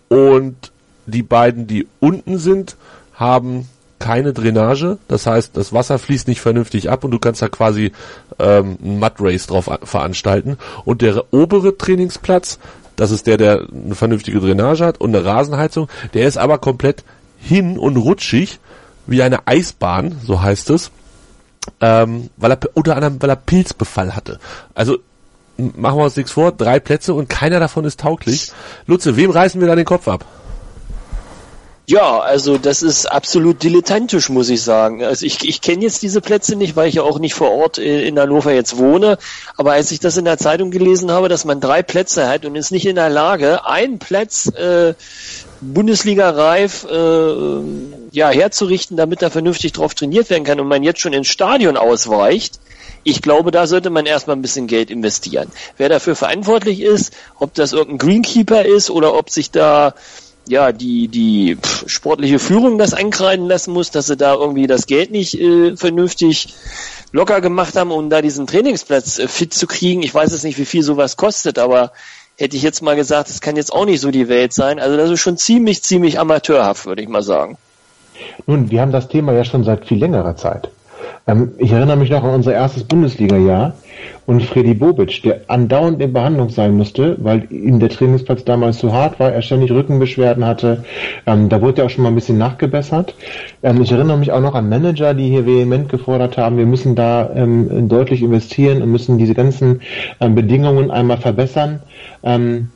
[0.08, 0.72] und
[1.06, 2.76] die beiden, die unten sind,
[3.14, 3.68] haben
[4.00, 7.92] keine Drainage, das heißt, das Wasser fließt nicht vernünftig ab und du kannst da quasi
[8.40, 10.58] ähm, ein Mud Race drauf veranstalten.
[10.84, 12.60] Und der obere Trainingsplatz,
[12.98, 17.04] das ist der, der eine vernünftige Drainage hat und eine Rasenheizung, der ist aber komplett
[17.40, 18.60] hin und rutschig,
[19.08, 20.92] wie eine Eisbahn, so heißt es,
[21.80, 24.40] ähm, weil er unter anderem, weil er Pilzbefall hatte.
[24.74, 24.98] Also
[25.58, 28.52] machen wir uns nichts vor, drei Plätze und keiner davon ist tauglich.
[28.88, 30.26] Lutze, wem reißen wir da den Kopf ab?
[31.88, 35.04] Ja, also das ist absolut dilettantisch, muss ich sagen.
[35.04, 37.78] Also ich, ich kenne jetzt diese Plätze nicht, weil ich ja auch nicht vor Ort
[37.78, 39.20] in Hannover jetzt wohne.
[39.56, 42.56] Aber als ich das in der Zeitung gelesen habe, dass man drei Plätze hat und
[42.56, 44.96] ist nicht in der Lage, einen Platz äh,
[45.62, 47.60] Bundesliga-reif äh,
[48.12, 51.78] ja, herzurichten, damit da vernünftig drauf trainiert werden kann und man jetzt schon ins Stadion
[51.78, 52.60] ausweicht,
[53.04, 55.52] ich glaube, da sollte man erstmal ein bisschen Geld investieren.
[55.78, 59.94] Wer dafür verantwortlich ist, ob das irgendein Greenkeeper ist oder ob sich da
[60.48, 65.12] ja, die, die sportliche Führung das ankreiden lassen muss, dass sie da irgendwie das Geld
[65.12, 66.54] nicht äh, vernünftig
[67.12, 70.04] locker gemacht haben, um da diesen Trainingsplatz äh, fit zu kriegen.
[70.04, 71.92] Ich weiß jetzt nicht, wie viel sowas kostet, aber
[72.38, 74.80] hätte ich jetzt mal gesagt, das kann jetzt auch nicht so die Welt sein.
[74.80, 77.58] Also das ist schon ziemlich, ziemlich amateurhaft, würde ich mal sagen.
[78.46, 80.70] Nun, wir haben das Thema ja schon seit viel längerer Zeit.
[81.28, 83.74] Ähm, ich erinnere mich noch an unser erstes Bundesliga-Jahr
[84.26, 88.92] und Freddy Bobic, der andauernd in Behandlung sein musste, weil ihm der Trainingsplatz damals zu
[88.92, 90.84] hart war, er ständig Rückenbeschwerden hatte.
[91.26, 93.16] Ähm, da wurde ja auch schon mal ein bisschen nachgebessert.
[93.64, 96.96] Ähm, ich erinnere mich auch noch an Manager, die hier vehement gefordert haben, wir müssen
[96.96, 99.82] da ähm, deutlich investieren und müssen diese ganzen
[100.20, 101.82] ähm, Bedingungen einmal verbessern.
[102.24, 102.70] Ähm,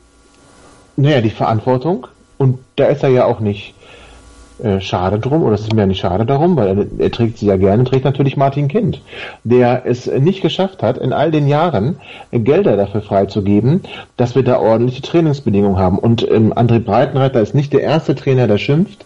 [0.96, 2.06] naja, die Verantwortung.
[2.38, 3.74] Und da ist er ja auch nicht
[4.62, 7.38] äh, schade drum, oder es ist mir ja nicht schade darum, weil er, er, trägt
[7.38, 9.02] sie ja gerne, trägt natürlich Martin Kind,
[9.44, 11.96] der es nicht geschafft hat, in all den Jahren
[12.30, 13.82] Gelder dafür freizugeben,
[14.16, 15.98] dass wir da ordentliche Trainingsbedingungen haben.
[15.98, 19.04] Und ähm, André Breitenreiter ist nicht der erste Trainer, der schimpft.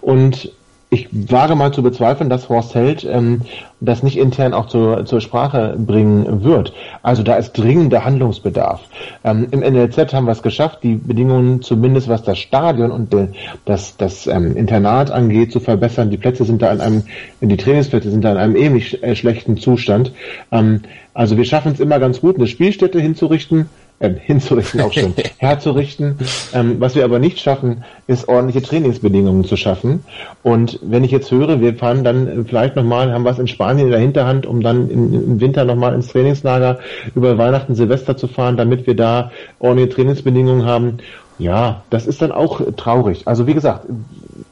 [0.00, 0.52] Und
[0.88, 3.42] ich wage mal zu bezweifeln, dass Horst Held ähm,
[3.80, 6.72] das nicht intern auch zur, zur Sprache bringen wird.
[7.02, 8.82] Also da ist dringender Handlungsbedarf.
[9.24, 13.28] Ähm, Im NLZ haben wir es geschafft, die Bedingungen zumindest was das Stadion und de,
[13.64, 16.10] das, das ähm, Internat angeht zu verbessern.
[16.10, 17.02] Die Plätze sind da in einem,
[17.40, 20.12] die Trainingsplätze sind da in einem ähnlich äh, schlechten Zustand.
[20.52, 20.82] Ähm,
[21.14, 23.68] also wir schaffen es immer ganz gut, eine Spielstätte hinzurichten,
[23.98, 26.18] äh, hinzurichten auch schon, herzurichten.
[26.52, 30.04] Ähm, was wir aber nicht schaffen, ist ordentliche Trainingsbedingungen zu schaffen.
[30.42, 33.92] Und wenn ich jetzt höre, wir fahren dann vielleicht nochmal, haben was in Spanien in
[33.92, 36.78] der Hinterhand, um dann im, im Winter nochmal ins Trainingslager
[37.14, 40.98] über Weihnachten, Silvester zu fahren, damit wir da ordentliche Trainingsbedingungen haben.
[41.38, 43.28] Ja, das ist dann auch traurig.
[43.28, 43.86] Also wie gesagt,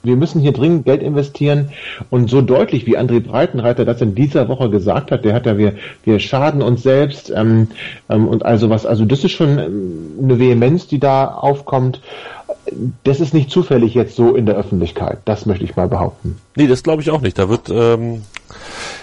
[0.02, 1.70] wir müssen hier dringend Geld investieren
[2.10, 5.58] und so deutlich wie André Breitenreiter das in dieser Woche gesagt hat, der hat ja,
[5.58, 5.74] wir,
[6.04, 7.68] wir schaden uns selbst ähm,
[8.08, 12.00] ähm, und also was, also das ist schon ähm, eine Vehemenz, die da aufkommt.
[13.04, 16.38] Das ist nicht zufällig jetzt so in der Öffentlichkeit, das möchte ich mal behaupten.
[16.56, 17.38] Nee, das glaube ich auch nicht.
[17.38, 18.22] Da wird ähm,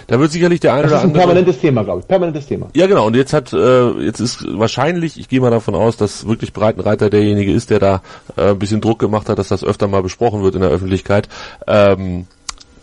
[0.06, 1.12] da wird sicherlich der eine das oder andere.
[1.12, 2.08] Das ist ein permanentes Thema, glaube ich.
[2.08, 2.68] Permanentes Thema.
[2.74, 3.06] Ja, genau.
[3.06, 7.10] Und jetzt hat, äh, jetzt ist wahrscheinlich, ich gehe mal davon aus, dass wirklich Breitenreiter
[7.10, 8.02] derjenige ist, der da
[8.36, 11.28] äh, ein bisschen Druck gemacht hat, dass das öfter mal besprochen wird in der Öffentlichkeit.
[11.66, 12.26] Ähm,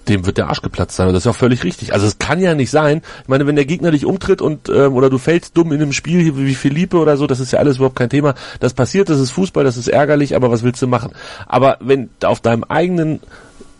[0.10, 1.08] dem wird der Arsch geplatzt sein.
[1.08, 1.93] Und das ist auch völlig richtig.
[1.93, 3.02] Also es kann ja nicht sein.
[3.22, 5.93] Ich meine, wenn der Gegner dich umtritt und ähm, oder du fällst dumm in einem
[5.93, 8.34] Spiel wie Philippe oder so, das ist ja alles überhaupt kein Thema.
[8.60, 11.12] Das passiert, das ist Fußball, das ist ärgerlich, aber was willst du machen?
[11.47, 13.20] Aber wenn auf deinem eigenen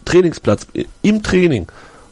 [0.06, 0.68] Trainingsplatz
[1.02, 1.68] im Training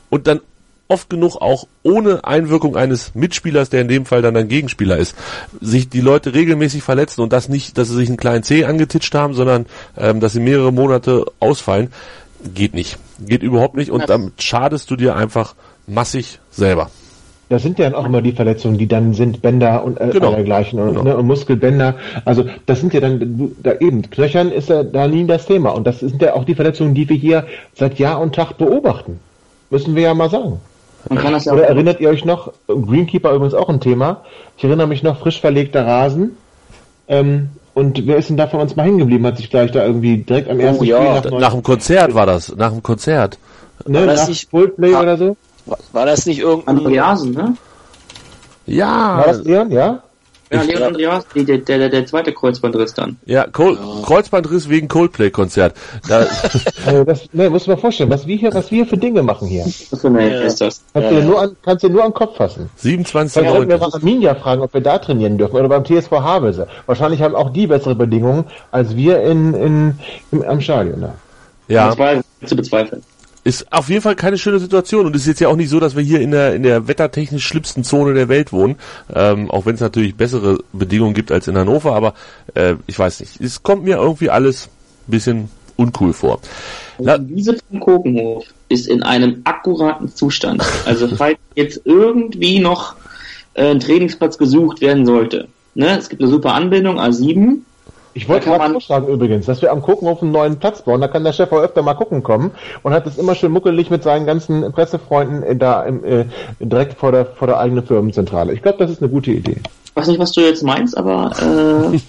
[0.09, 0.41] und dann
[0.87, 5.15] oft genug auch ohne Einwirkung eines Mitspielers, der in dem Fall dann ein Gegenspieler ist,
[5.61, 9.13] sich die Leute regelmäßig verletzen und das nicht, dass sie sich einen kleinen C angetitscht
[9.15, 9.65] haben, sondern
[9.97, 11.91] ähm, dass sie mehrere Monate ausfallen,
[12.53, 12.97] geht nicht.
[13.19, 15.55] Geht überhaupt nicht und damit schadest du dir einfach
[15.87, 16.89] massig selber.
[17.49, 20.31] Das sind ja auch immer die Verletzungen, die dann sind, Bänder und äh, genau.
[20.31, 21.03] dergleichen und, Genau.
[21.03, 21.95] ne, und Muskelbänder.
[22.25, 25.87] Also das sind ja dann da eben Knöchern ist ja da nie das Thema und
[25.87, 29.19] das sind ja auch die Verletzungen, die wir hier seit Jahr und Tag beobachten.
[29.69, 30.59] Müssen wir ja mal sagen.
[31.09, 34.21] Man kann das ja Oder auch erinnert ihr euch noch, Greenkeeper übrigens auch ein Thema,
[34.57, 36.37] ich erinnere mich noch, frisch verlegter Rasen.
[37.07, 39.25] Ähm, und wer ist denn da von uns mal hängen geblieben?
[39.27, 42.13] Hat sich gleich da irgendwie direkt am ersten ja, Spiel Da- nach, Nach dem Konzert
[42.15, 43.37] war das, nach dem Konzert.
[43.85, 45.01] ne, War das nach nicht- Coldplay Ah.
[45.01, 45.37] oder so?
[45.91, 46.77] War das nicht irgendein...
[46.77, 47.53] Andreasen, ne?
[48.65, 49.71] Ja, War das Leon?
[49.71, 50.01] Ja?
[50.51, 53.17] Ja, Ich- Leon Andreas, die, der, der, der zweite Kreuzbandriss dann.
[53.25, 55.75] ja, Col Kreuzbandriss wegen Coldplay-Konzert.
[56.07, 56.25] Da,
[56.85, 59.47] Also das, ne, musst du mal vorstellen, was wir hier, was wir für Dinge machen
[59.47, 59.65] hier.
[59.65, 60.41] Was für eine Ja.
[60.43, 60.81] ist das?
[60.93, 61.15] Kannst, Ja.
[61.15, 62.69] du dir nur an, kannst du nur an den Kopf fassen.
[62.77, 63.43] 27.
[63.43, 66.67] Dann sollten wir mal Arminia fragen, ob wir da trainieren dürfen oder beim TSV Havelse.
[66.85, 69.99] Wahrscheinlich haben auch die bessere Bedingungen als wir in, in,
[70.31, 70.99] im, am Stadion.
[71.01, 71.13] Ne?
[71.67, 71.87] Ja.
[71.87, 73.03] Das war zu bezweifeln.
[73.47, 75.79] Ist auf jeden Fall keine schöne Situation und es ist jetzt ja auch nicht so,
[75.79, 78.75] dass wir hier in der in der wettertechnisch schlimmsten Zone der Welt wohnen,
[79.15, 82.13] ähm, auch wenn es natürlich bessere Bedingungen gibt als in Hannover, aber
[82.55, 84.65] äh, ich weiß nicht, es kommt mir irgendwie alles
[85.07, 86.41] ein bisschen uncool vor.
[86.97, 90.61] La Die Wiese vom Kokenhof ist in einem akkuraten Zustand.
[90.85, 92.95] Also falls jetzt irgendwie noch
[93.53, 95.47] äh, ein Trainingsplatz gesucht werden sollte.
[95.73, 95.97] Ne?
[95.97, 97.59] Es gibt eine super Anbindung, A7.
[98.17, 101.01] Ich wollte gerade vorschlagen übrigens, dass wir am Guckenhof einen neuen Platz bauen.
[101.01, 102.49] Da kann der Chef auch öfter mal gucken kommen
[102.81, 106.25] und hat es immer schön muckelig mit seinen ganzen Pressefreunden äh, da im, äh,
[106.59, 108.53] direkt vor der, vor der eigenen Firmenzentrale.
[108.53, 109.57] Ich glaube, das ist eine gute Idee.
[109.85, 111.99] Ich weiß nicht, was du jetzt meinst, aber äh,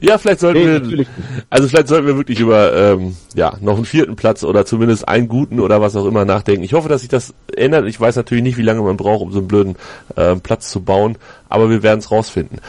[0.06, 1.08] ja, vielleicht sollten Nee, wir, natürlich
[1.50, 5.26] also vielleicht sollten wir wirklich über ähm, ja noch einen vierten Platz oder zumindest einen
[5.26, 6.62] guten oder was auch immer nachdenken.
[6.62, 7.86] Ich hoffe, dass sich das ändert.
[7.86, 9.76] Ich weiß natürlich nicht, wie lange man braucht, um so einen blöden
[10.16, 11.18] ähm, Platz zu bauen,
[11.48, 12.60] aber wir werden es rausfinden.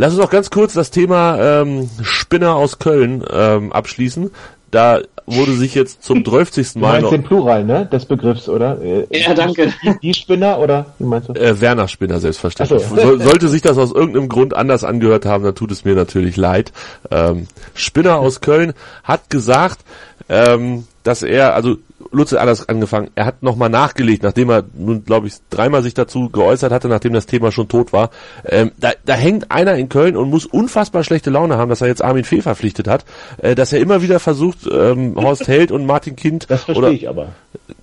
[0.00, 4.30] Lass uns noch ganz kurz das Thema ähm, Spinner aus Köln ähm, abschließen.
[4.70, 6.74] Da wurde sich jetzt zum 30.
[6.74, 7.84] Du Mal meinst noch, den Plural, ne?
[7.86, 8.80] Des Begriffs, oder?
[8.80, 9.72] Äh, Ja, danke.
[9.82, 11.32] Die, die Spinner oder wie meinst du?
[11.32, 12.80] äh, Werner Spinner selbstverständlich.
[12.86, 12.94] So.
[12.94, 16.36] Soll, sollte sich das aus irgendeinem Grund anders angehört haben, dann tut es mir natürlich
[16.36, 16.72] leid.
[17.10, 19.80] Ähm, Spinner aus Köln hat gesagt,
[20.28, 21.76] ähm, dass er, also
[22.10, 25.94] Lutz hat anders angefangen, er hat nochmal nachgelegt, nachdem er nun, glaube ich, dreimal sich
[25.94, 28.10] dazu geäußert hatte, nachdem das Thema schon tot war.
[28.44, 31.88] Ähm, da, da hängt einer in Köln und muss unfassbar schlechte Laune haben, dass er
[31.88, 33.04] jetzt Armin Fee verpflichtet hat,
[33.38, 36.92] äh, dass er immer wieder versucht, ähm, Horst Held und Martin Kind Das verstehe oder
[36.92, 37.28] ich aber.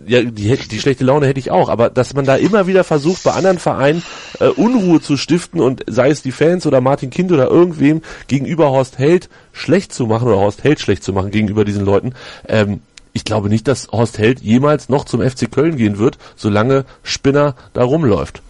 [0.06, 3.24] ja, die, die schlechte Laune hätte ich auch, aber dass man da immer wieder versucht,
[3.24, 4.04] bei anderen Vereinen
[4.40, 8.72] äh, Unruhe zu stiften und sei es die Fans oder Martin Kind oder irgendwem gegenüber
[8.72, 12.14] Horst Held schlecht zu machen oder Horst Held schlecht zu machen gegenüber diesen Leuten,
[12.48, 12.82] ähm,
[13.16, 17.56] ich glaube nicht, dass Horst Held jemals noch zum FC Köln gehen wird, solange Spinner
[17.74, 18.42] da rumläuft.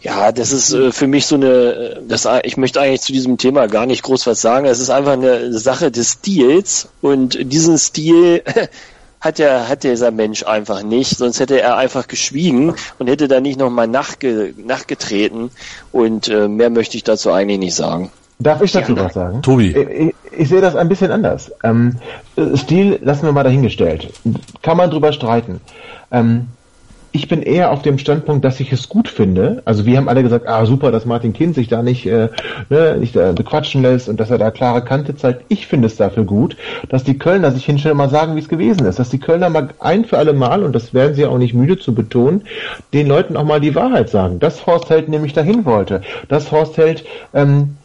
[0.00, 3.38] Ja, das ist äh, für mich so eine, äh, das, ich möchte eigentlich zu diesem
[3.38, 4.66] Thema gar nicht groß was sagen.
[4.66, 8.42] Es ist einfach eine Sache des Stils und diesen Stil
[9.20, 13.40] hat der, hat dieser Mensch einfach nicht, sonst hätte er einfach geschwiegen und hätte da
[13.40, 15.50] nicht nochmal nachge, nachgetreten
[15.92, 18.10] und äh, mehr möchte ich dazu eigentlich nicht sagen.
[18.40, 19.04] Darf ich dazu ja.
[19.04, 19.42] was sagen?
[19.42, 19.74] Tobi.
[19.76, 21.52] Ich, ich, sehe das ein bisschen anders.
[21.64, 21.96] Ähm,
[22.54, 24.12] Stil lassen wir mal dahingestellt.
[24.62, 25.60] Kann man drüber streiten.
[26.12, 26.46] Ähm,
[27.10, 29.62] ich bin eher auf dem Standpunkt, dass ich es gut finde.
[29.64, 32.28] Also wir haben alle gesagt, ah super, dass Martin Kind sich da nicht, äh,
[32.68, 35.44] ne, nicht äh, bequatschen lässt und dass er da klare Kante zeigt.
[35.48, 36.56] Ich finde es dafür gut,
[36.90, 38.98] dass die Kölner sich hinstellen und mal sagen, wie es gewesen ist.
[38.98, 41.78] Dass die Kölner mal ein für alle Mal, und das werden sie auch nicht müde
[41.78, 42.42] zu betonen,
[42.92, 44.38] den Leuten auch mal die Wahrheit sagen.
[44.38, 46.02] Dass Horst Held nämlich dahin wollte.
[46.28, 47.77] Dass Horst Held ähm,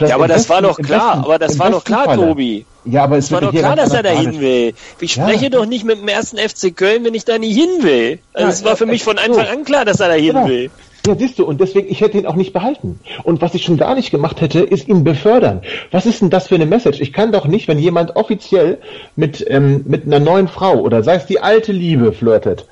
[0.00, 2.28] ja, aber das war doch klar, besten, aber das war doch klar, Falle.
[2.28, 2.64] Tobi.
[2.84, 4.74] Ja, aber es war doch klar, dass er da hin will.
[5.00, 5.50] Ich spreche ja.
[5.50, 8.18] doch nicht mit dem ersten FC Köln, wenn ich da nicht hin will.
[8.32, 10.48] Also ja, es war für mich von Anfang an klar, dass er da hin genau.
[10.48, 10.70] will.
[11.06, 13.00] Ja, siehst du, und deswegen, ich hätte ihn auch nicht behalten.
[13.24, 15.62] Und was ich schon gar nicht gemacht hätte, ist ihn befördern.
[15.90, 17.00] Was ist denn das für eine Message?
[17.00, 18.78] Ich kann doch nicht, wenn jemand offiziell
[19.16, 22.66] mit, ähm, mit einer neuen Frau oder sei es die alte Liebe flirtet,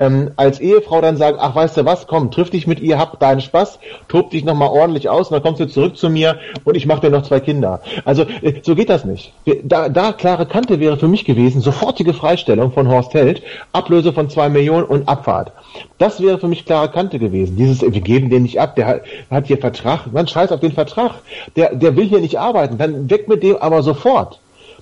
[0.00, 3.20] ähm, als Ehefrau dann sagen, ach weißt du was, komm, triff dich mit ihr, hab
[3.20, 3.78] deinen Spaß,
[4.08, 7.02] tob dich nochmal ordentlich aus und dann kommst du zurück zu mir und ich mache
[7.02, 7.80] dir noch zwei Kinder.
[8.04, 9.32] Also äh, so geht das nicht.
[9.62, 13.42] Da, da klare Kante wäre für mich gewesen, sofortige Freistellung von Horst Held,
[13.72, 15.52] Ablöse von zwei Millionen und Abfahrt.
[15.98, 17.56] Das wäre für mich klare Kante gewesen.
[17.56, 20.72] Dieses, wir geben den nicht ab, der hat, hat hier Vertrag, man scheiß auf den
[20.72, 21.16] Vertrag.
[21.56, 24.40] Der, der will hier nicht arbeiten, dann weg mit dem aber sofort.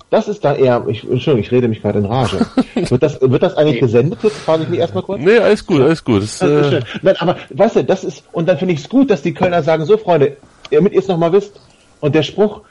[0.09, 2.39] Das ist dann eher, ich, Entschuldigung, ich rede mich gerade in Rage.
[2.75, 4.19] wird das, wird das eigentlich gesendet?
[4.23, 5.21] Jetzt frage ich mich erstmal kurz.
[5.21, 6.23] Nee, alles gut, alles gut.
[6.23, 6.81] Das, das äh...
[7.01, 9.61] Nein, aber, weißt du, das ist, und dann finde ich es gut, dass die Kölner
[9.61, 10.37] sagen, so Freunde,
[10.71, 11.59] damit ihr es nochmal wisst,
[11.99, 12.61] und der Spruch,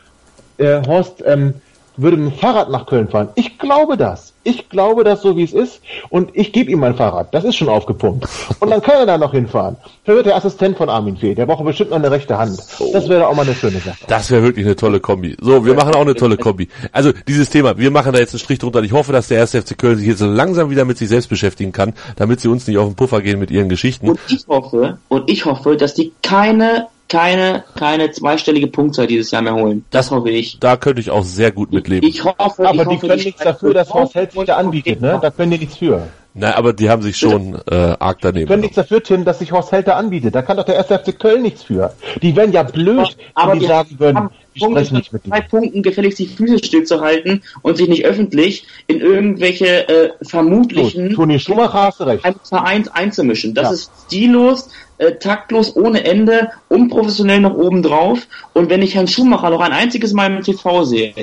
[0.56, 1.54] äh, Horst, ähm,
[1.98, 3.28] würde mit dem Fahrrad nach Köln fahren.
[3.34, 4.32] Ich glaube das.
[4.44, 5.82] Ich glaube das so, wie es ist.
[6.08, 7.34] Und ich gebe ihm mein Fahrrad.
[7.34, 8.26] Das ist schon aufgepumpt.
[8.60, 9.76] Und dann kann er da noch hinfahren.
[10.04, 11.34] Dann wird der Assistent von Armin Fee.
[11.34, 12.58] Der braucht bestimmt noch eine rechte Hand.
[12.92, 13.98] Das wäre auch mal eine schöne Sache.
[14.06, 15.36] Das wäre wirklich eine tolle Kombi.
[15.40, 16.68] So, wir machen auch eine tolle Kombi.
[16.92, 18.82] Also dieses Thema, wir machen da jetzt einen Strich drunter.
[18.82, 21.28] Ich hoffe, dass der erste FC Köln sich jetzt so langsam wieder mit sich selbst
[21.28, 24.08] beschäftigen kann, damit sie uns nicht auf den Puffer gehen mit ihren Geschichten.
[24.08, 29.42] Und ich hoffe, und ich hoffe, dass die keine keine, keine zweistellige Punktzahl dieses Jahr
[29.42, 29.84] mehr holen.
[29.90, 30.58] Das hoffe ich.
[30.60, 32.08] Da könnte ich auch sehr gut mitleben.
[32.08, 35.00] Ich hoffe, aber ich die hoffe, können nichts dafür, dass Horst Held sich da anbietet,
[35.00, 35.18] ne?
[35.20, 36.06] Da können die nichts für.
[36.34, 38.46] Nein, aber die haben sich schon äh, arg daneben.
[38.46, 40.34] Die können nichts dafür, Tim, dass sich Horst Held da anbietet.
[40.34, 41.92] Da kann doch der erste FC Köln nichts für.
[42.22, 45.82] Die wären ja blöd, aber wenn die, die sagen würden, spreche nicht mit zwei Punkten
[45.82, 52.00] gefälligst die Füße stillzuhalten und sich nicht öffentlich in irgendwelche äh, vermutlichen Toni Schumacher hast
[52.00, 52.24] du recht.
[52.44, 53.54] Vereins einzumischen.
[53.54, 53.72] Das ja.
[53.72, 58.26] ist stillos, äh, taktlos ohne Ende, unprofessionell noch oben drauf.
[58.52, 61.14] Und wenn ich Herrn Schumacher noch ein einziges Mal im TV sehe,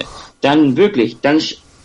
[0.42, 1.42] dann wirklich, dann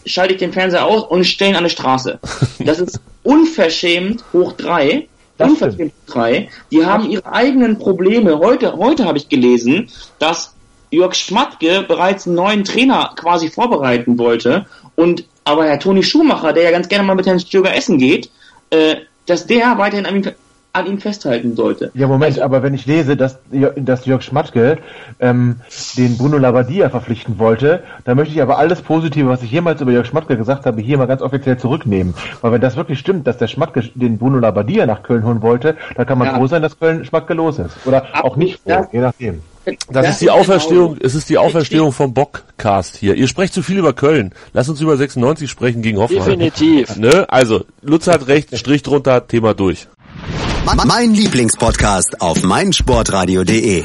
[0.06, 2.18] schalte ich den Fernseher aus und stelle ihn an die Straße.
[2.64, 5.08] Das ist unverschämt hoch drei.
[5.38, 6.48] Unverschämt hoch drei.
[6.70, 8.38] Die haben ihre eigenen Probleme.
[8.38, 9.88] Heute, heute habe ich gelesen,
[10.18, 10.54] dass
[10.90, 14.66] Jörg Schmatke bereits einen neuen Trainer quasi vorbereiten wollte
[14.96, 18.30] und aber Herr Toni Schumacher, der ja ganz gerne mal mit Herrn Stöger essen geht,
[18.70, 20.32] äh, dass der weiterhin an ihm
[20.72, 21.90] an ihm festhalten sollte.
[21.94, 23.38] Ja, Moment, also, aber wenn ich lese, dass,
[23.76, 24.78] dass Jörg Schmatke
[25.18, 25.56] ähm,
[25.96, 29.90] den Bruno Labbadia verpflichten wollte, dann möchte ich aber alles Positive, was ich jemals über
[29.90, 32.14] Jörg Schmatke gesagt habe, hier mal ganz offiziell zurücknehmen.
[32.40, 35.76] Weil wenn das wirklich stimmt, dass der Schmatke den Bruno Labbadia nach Köln holen wollte,
[35.96, 36.34] dann kann man ja.
[36.36, 37.84] froh sein, dass Köln Schmatke los ist.
[37.84, 39.42] Oder Ab auch nicht froh, je nachdem.
[39.64, 41.06] Das, das ist die Auferstehung, genau.
[41.06, 43.14] es ist die Auferstehung vom Bockcast hier.
[43.14, 44.32] Ihr sprecht zu viel über Köln.
[44.52, 46.38] Lass uns über 96 sprechen gegen Hoffenheim.
[46.38, 46.96] Definitiv.
[46.96, 47.26] Ne?
[47.28, 49.86] Also, Lutz hat recht, Strich drunter, Thema durch.
[50.86, 53.84] Mein Lieblingspodcast auf meinsportradio.de.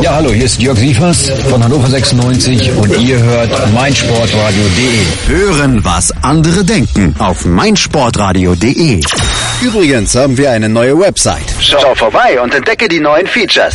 [0.00, 5.28] Ja, hallo, hier ist Jörg Sievers von Hannover 96 und ihr hört meinsportradio.de.
[5.28, 9.00] Hören, was andere denken auf meinsportradio.de.
[9.62, 11.44] Übrigens haben wir eine neue Website.
[11.60, 13.74] Schau vorbei und entdecke die neuen Features.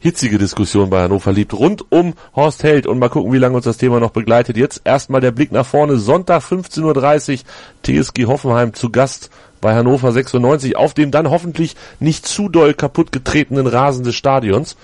[0.00, 3.64] hitzige Diskussion bei Hannover liebt rund um Horst Held und mal gucken, wie lange uns
[3.64, 4.56] das Thema noch begleitet.
[4.56, 5.96] Jetzt erstmal der Blick nach vorne.
[5.96, 9.30] Sonntag 15.30 Uhr TSG Hoffenheim zu Gast
[9.60, 14.76] bei Hannover 96 auf dem dann hoffentlich nicht zu doll kaputt getretenen Rasen des Stadions.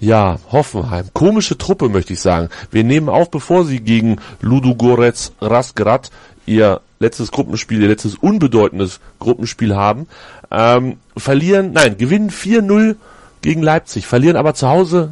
[0.00, 1.08] Ja, Hoffenheim.
[1.12, 2.48] Komische Truppe, möchte ich sagen.
[2.70, 6.10] Wir nehmen auf, bevor sie gegen Ludogorets Rasgrad
[6.46, 10.06] ihr letztes Gruppenspiel, ihr letztes unbedeutendes Gruppenspiel haben,
[10.50, 12.96] ähm, verlieren, nein, gewinnen 4-0
[13.42, 15.10] gegen Leipzig, verlieren aber zu Hause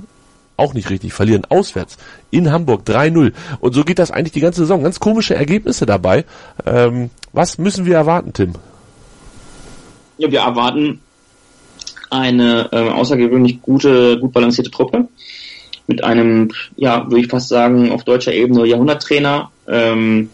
[0.59, 1.97] auch nicht richtig, verlieren auswärts
[2.31, 3.33] in Hamburg 3-0.
[3.61, 4.83] Und so geht das eigentlich die ganze Saison.
[4.83, 6.25] Ganz komische Ergebnisse dabei.
[6.67, 8.55] Ähm, was müssen wir erwarten, Tim?
[10.19, 11.01] Ja, wir erwarten
[12.11, 15.09] eine äh, außergewöhnlich gute, gut balancierte Truppe
[15.87, 19.51] mit einem, ja, würde ich fast sagen, auf deutscher Ebene Jahrhunderttrainer.
[19.67, 20.31] Ähm,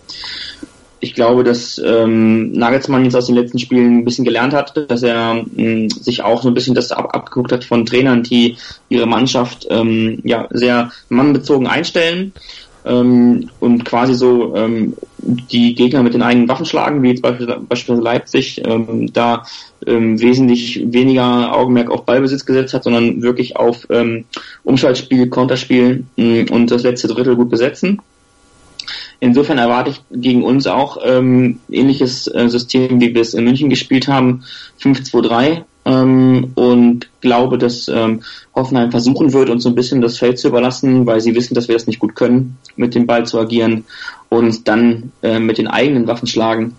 [1.04, 5.02] ich glaube, dass ähm, Nagelsmann jetzt aus den letzten Spielen ein bisschen gelernt hat, dass
[5.02, 8.56] er ähm, sich auch so ein bisschen das ab abgeguckt hat von Trainern, die
[8.88, 12.32] ihre Mannschaft ähm, ja sehr mannbezogen einstellen
[12.86, 18.02] ähm, und quasi so ähm, die Gegner mit den eigenen Waffen schlagen, wie jetzt beispielsweise
[18.02, 19.44] Leipzig, ähm, da
[19.86, 24.24] ähm, wesentlich weniger Augenmerk auf Ballbesitz gesetzt hat, sondern wirklich auf ähm,
[24.62, 28.00] Umschaltspiel, Konterspiel mh, und das letzte Drittel gut besetzen.
[29.20, 33.70] Insofern erwarte ich gegen uns auch ähm, ähnliches äh, System, wie wir es in München
[33.70, 34.44] gespielt haben,
[34.80, 38.22] 5-2-3 ähm, und glaube, dass ähm,
[38.54, 41.68] Hoffenheim versuchen wird, uns so ein bisschen das Feld zu überlassen, weil sie wissen, dass
[41.68, 43.84] wir das nicht gut können, mit dem Ball zu agieren
[44.28, 46.74] und dann äh, mit den eigenen Waffen schlagen.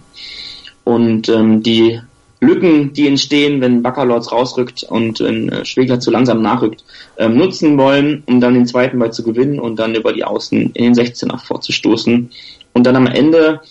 [0.83, 1.99] Und ähm, die
[2.45, 6.83] Lücken, die entstehen, wenn Baccalords rausrückt und äh, Schwegler zu langsam nachrückt,
[7.17, 10.71] ähm, nutzen wollen, um dann den zweiten Ball zu gewinnen und dann über die Außen
[10.73, 12.29] in den 16er vorzustoßen
[12.73, 13.61] und dann am Ende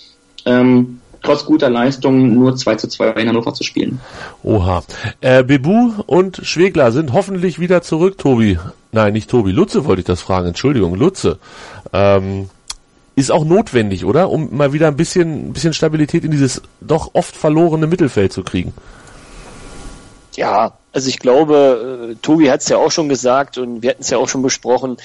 [0.47, 4.01] ähm, trotz guter Leistung nur 2 zu 2 in Hannover zu spielen.
[4.43, 4.85] Oha.
[5.20, 8.59] Äh, Bebu und Schwegler sind hoffentlich wieder zurück, Tobi.
[8.93, 9.51] Nein, nicht Tobi.
[9.51, 10.49] Lutze wollte ich das fragen.
[10.49, 11.39] Entschuldigung, Lutze.
[11.93, 12.51] Ähm,
[13.17, 14.31] ist auch notwendig, oder?
[14.31, 18.43] Um mal wieder ein bisschen, ein bisschen Stabilität in dieses doch oft verlorene Mittelfeld zu
[18.43, 18.73] kriegen.
[20.37, 24.03] Ja, also ich glaube, äh, Tobi hat es ja auch schon gesagt und wir hatten
[24.03, 24.97] es ja auch schon besprochen.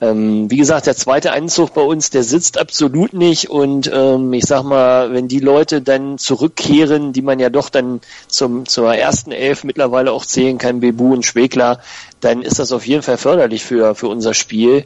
[0.00, 4.44] Ähm, wie gesagt, der zweite Einzug bei uns, der sitzt absolut nicht und ähm, ich
[4.44, 9.32] sag mal, wenn die Leute dann zurückkehren, die man ja doch dann zum zur ersten
[9.32, 11.80] Elf mittlerweile auch zählen kann, Bebu und Schwegler,
[12.20, 14.84] dann ist das auf jeden Fall förderlich für für unser Spiel.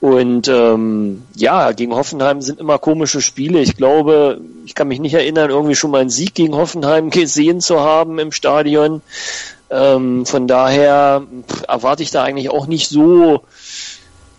[0.00, 3.60] Und ähm, ja, gegen Hoffenheim sind immer komische Spiele.
[3.60, 7.60] Ich glaube, ich kann mich nicht erinnern, irgendwie schon mal einen Sieg gegen Hoffenheim gesehen
[7.60, 9.02] zu haben im Stadion.
[9.70, 11.22] Ähm, von daher
[11.66, 13.42] erwarte ich da eigentlich auch nicht so.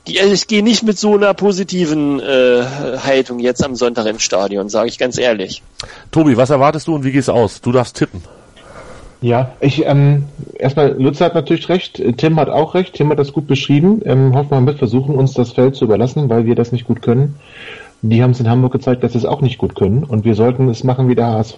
[0.05, 2.63] Ich gehe nicht mit so einer positiven äh,
[3.03, 5.61] Haltung jetzt am Sonntag ins Stadion, sage ich ganz ehrlich.
[6.09, 7.61] Tobi, was erwartest du und wie geht's aus?
[7.61, 8.23] Du darfst tippen.
[9.21, 10.25] Ja, ich ähm,
[10.57, 14.01] erstmal Lutz hat natürlich recht, Tim hat auch recht, Tim hat das gut beschrieben.
[14.05, 17.35] Ähm, Hoffmann wird versuchen, uns das Feld zu überlassen, weil wir das nicht gut können.
[18.01, 20.35] Die haben es in Hamburg gezeigt, dass sie es auch nicht gut können und wir
[20.35, 21.57] sollten es machen wie der HSV.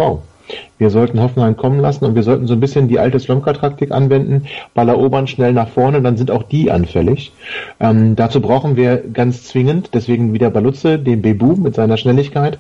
[0.78, 4.48] Wir sollten Hoffenheim kommen lassen und wir sollten so ein bisschen die alte Slomka-Taktik anwenden.
[4.74, 7.32] Ball erobern, schnell nach vorne, dann sind auch die anfällig.
[7.80, 12.58] Ähm, dazu brauchen wir ganz zwingend, deswegen wieder Balutze, den Bebu mit seiner Schnelligkeit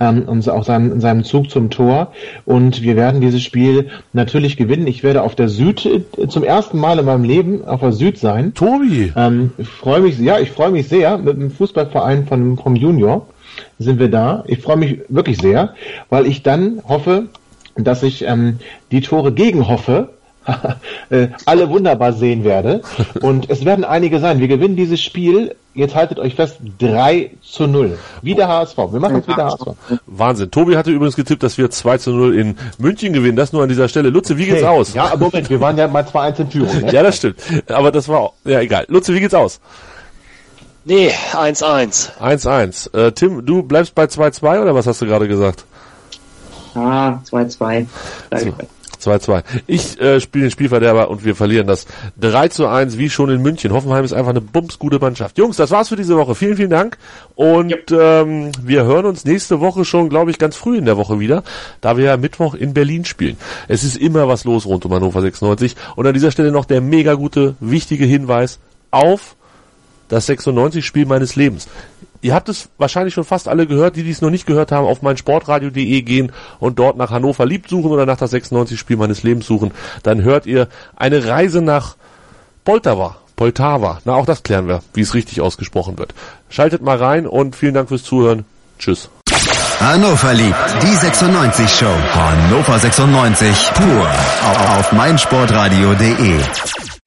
[0.00, 2.12] ähm, und auch seinem, seinem Zug zum Tor.
[2.46, 4.86] Und wir werden dieses Spiel natürlich gewinnen.
[4.86, 8.18] Ich werde auf der Süd äh, zum ersten Mal in meinem Leben auf der Süd
[8.18, 8.54] sein.
[8.54, 9.12] Tobi!
[9.14, 13.26] Ähm, ich freue mich, ja, ich freue mich sehr mit dem Fußballverein von, vom Junior
[13.78, 14.44] sind wir da.
[14.46, 15.74] Ich freue mich wirklich sehr,
[16.10, 17.26] weil ich dann hoffe,
[17.76, 18.58] dass ich ähm,
[18.90, 20.10] die Tore gegen hoffe,
[21.10, 22.82] äh, alle wunderbar sehen werde.
[23.20, 24.40] Und es werden einige sein.
[24.40, 27.98] Wir gewinnen dieses Spiel, jetzt haltet euch fest, 3 zu 0.
[28.22, 28.76] Wie der HSV.
[28.76, 29.66] Wir machen es wie der HSV.
[30.06, 30.50] Wahnsinn.
[30.50, 33.36] Tobi hatte übrigens getippt, dass wir 2 zu 0 in München gewinnen.
[33.36, 34.10] Das nur an dieser Stelle.
[34.10, 34.94] Lutze, wie geht's hey, aus?
[34.94, 36.68] Ja, Moment, wir waren ja mal 2-1 in Führung.
[36.78, 36.92] Ne?
[36.92, 37.36] ja, das stimmt.
[37.68, 38.84] Aber das war, ja, egal.
[38.88, 39.60] Lutze, wie geht's aus?
[40.88, 42.18] Nee, 1-1.
[42.18, 42.96] 1-1.
[42.96, 45.66] Äh, Tim, du bleibst bei 2-2 oder was hast du gerade gesagt?
[46.74, 47.84] Ah, 2-2.
[48.98, 49.42] 2-2.
[49.66, 51.86] Ich äh, spiele den Spielverderber und wir verlieren das
[52.20, 53.74] 3 zu 1, wie schon in München.
[53.74, 55.36] Hoffenheim ist einfach eine bumsgute Mannschaft.
[55.36, 56.34] Jungs, das war's für diese Woche.
[56.34, 56.96] Vielen, vielen Dank.
[57.34, 57.90] Und yep.
[57.90, 61.42] ähm, wir hören uns nächste Woche schon, glaube ich, ganz früh in der Woche wieder,
[61.82, 63.36] da wir ja Mittwoch in Berlin spielen.
[63.68, 65.76] Es ist immer was los rund um Hannover 96.
[65.96, 68.58] Und an dieser Stelle noch der mega gute, wichtige Hinweis
[68.90, 69.36] auf
[70.08, 71.68] das 96-Spiel meines Lebens.
[72.20, 75.02] Ihr habt es wahrscheinlich schon fast alle gehört, die dies noch nicht gehört haben, auf
[75.02, 79.70] meinsportradio.de gehen und dort nach Hannover liebt suchen oder nach das 96-Spiel meines Lebens suchen.
[80.02, 81.96] Dann hört ihr eine Reise nach
[82.64, 83.16] Poltava.
[83.36, 84.00] Poltava.
[84.04, 86.12] Na, auch das klären wir, wie es richtig ausgesprochen wird.
[86.48, 88.44] Schaltet mal rein und vielen Dank fürs Zuhören.
[88.80, 89.08] Tschüss.
[89.80, 91.86] Hannover liebt die 96 Show.
[92.14, 94.08] Hannover 96 pur
[94.76, 96.87] auf meinsportradio.de.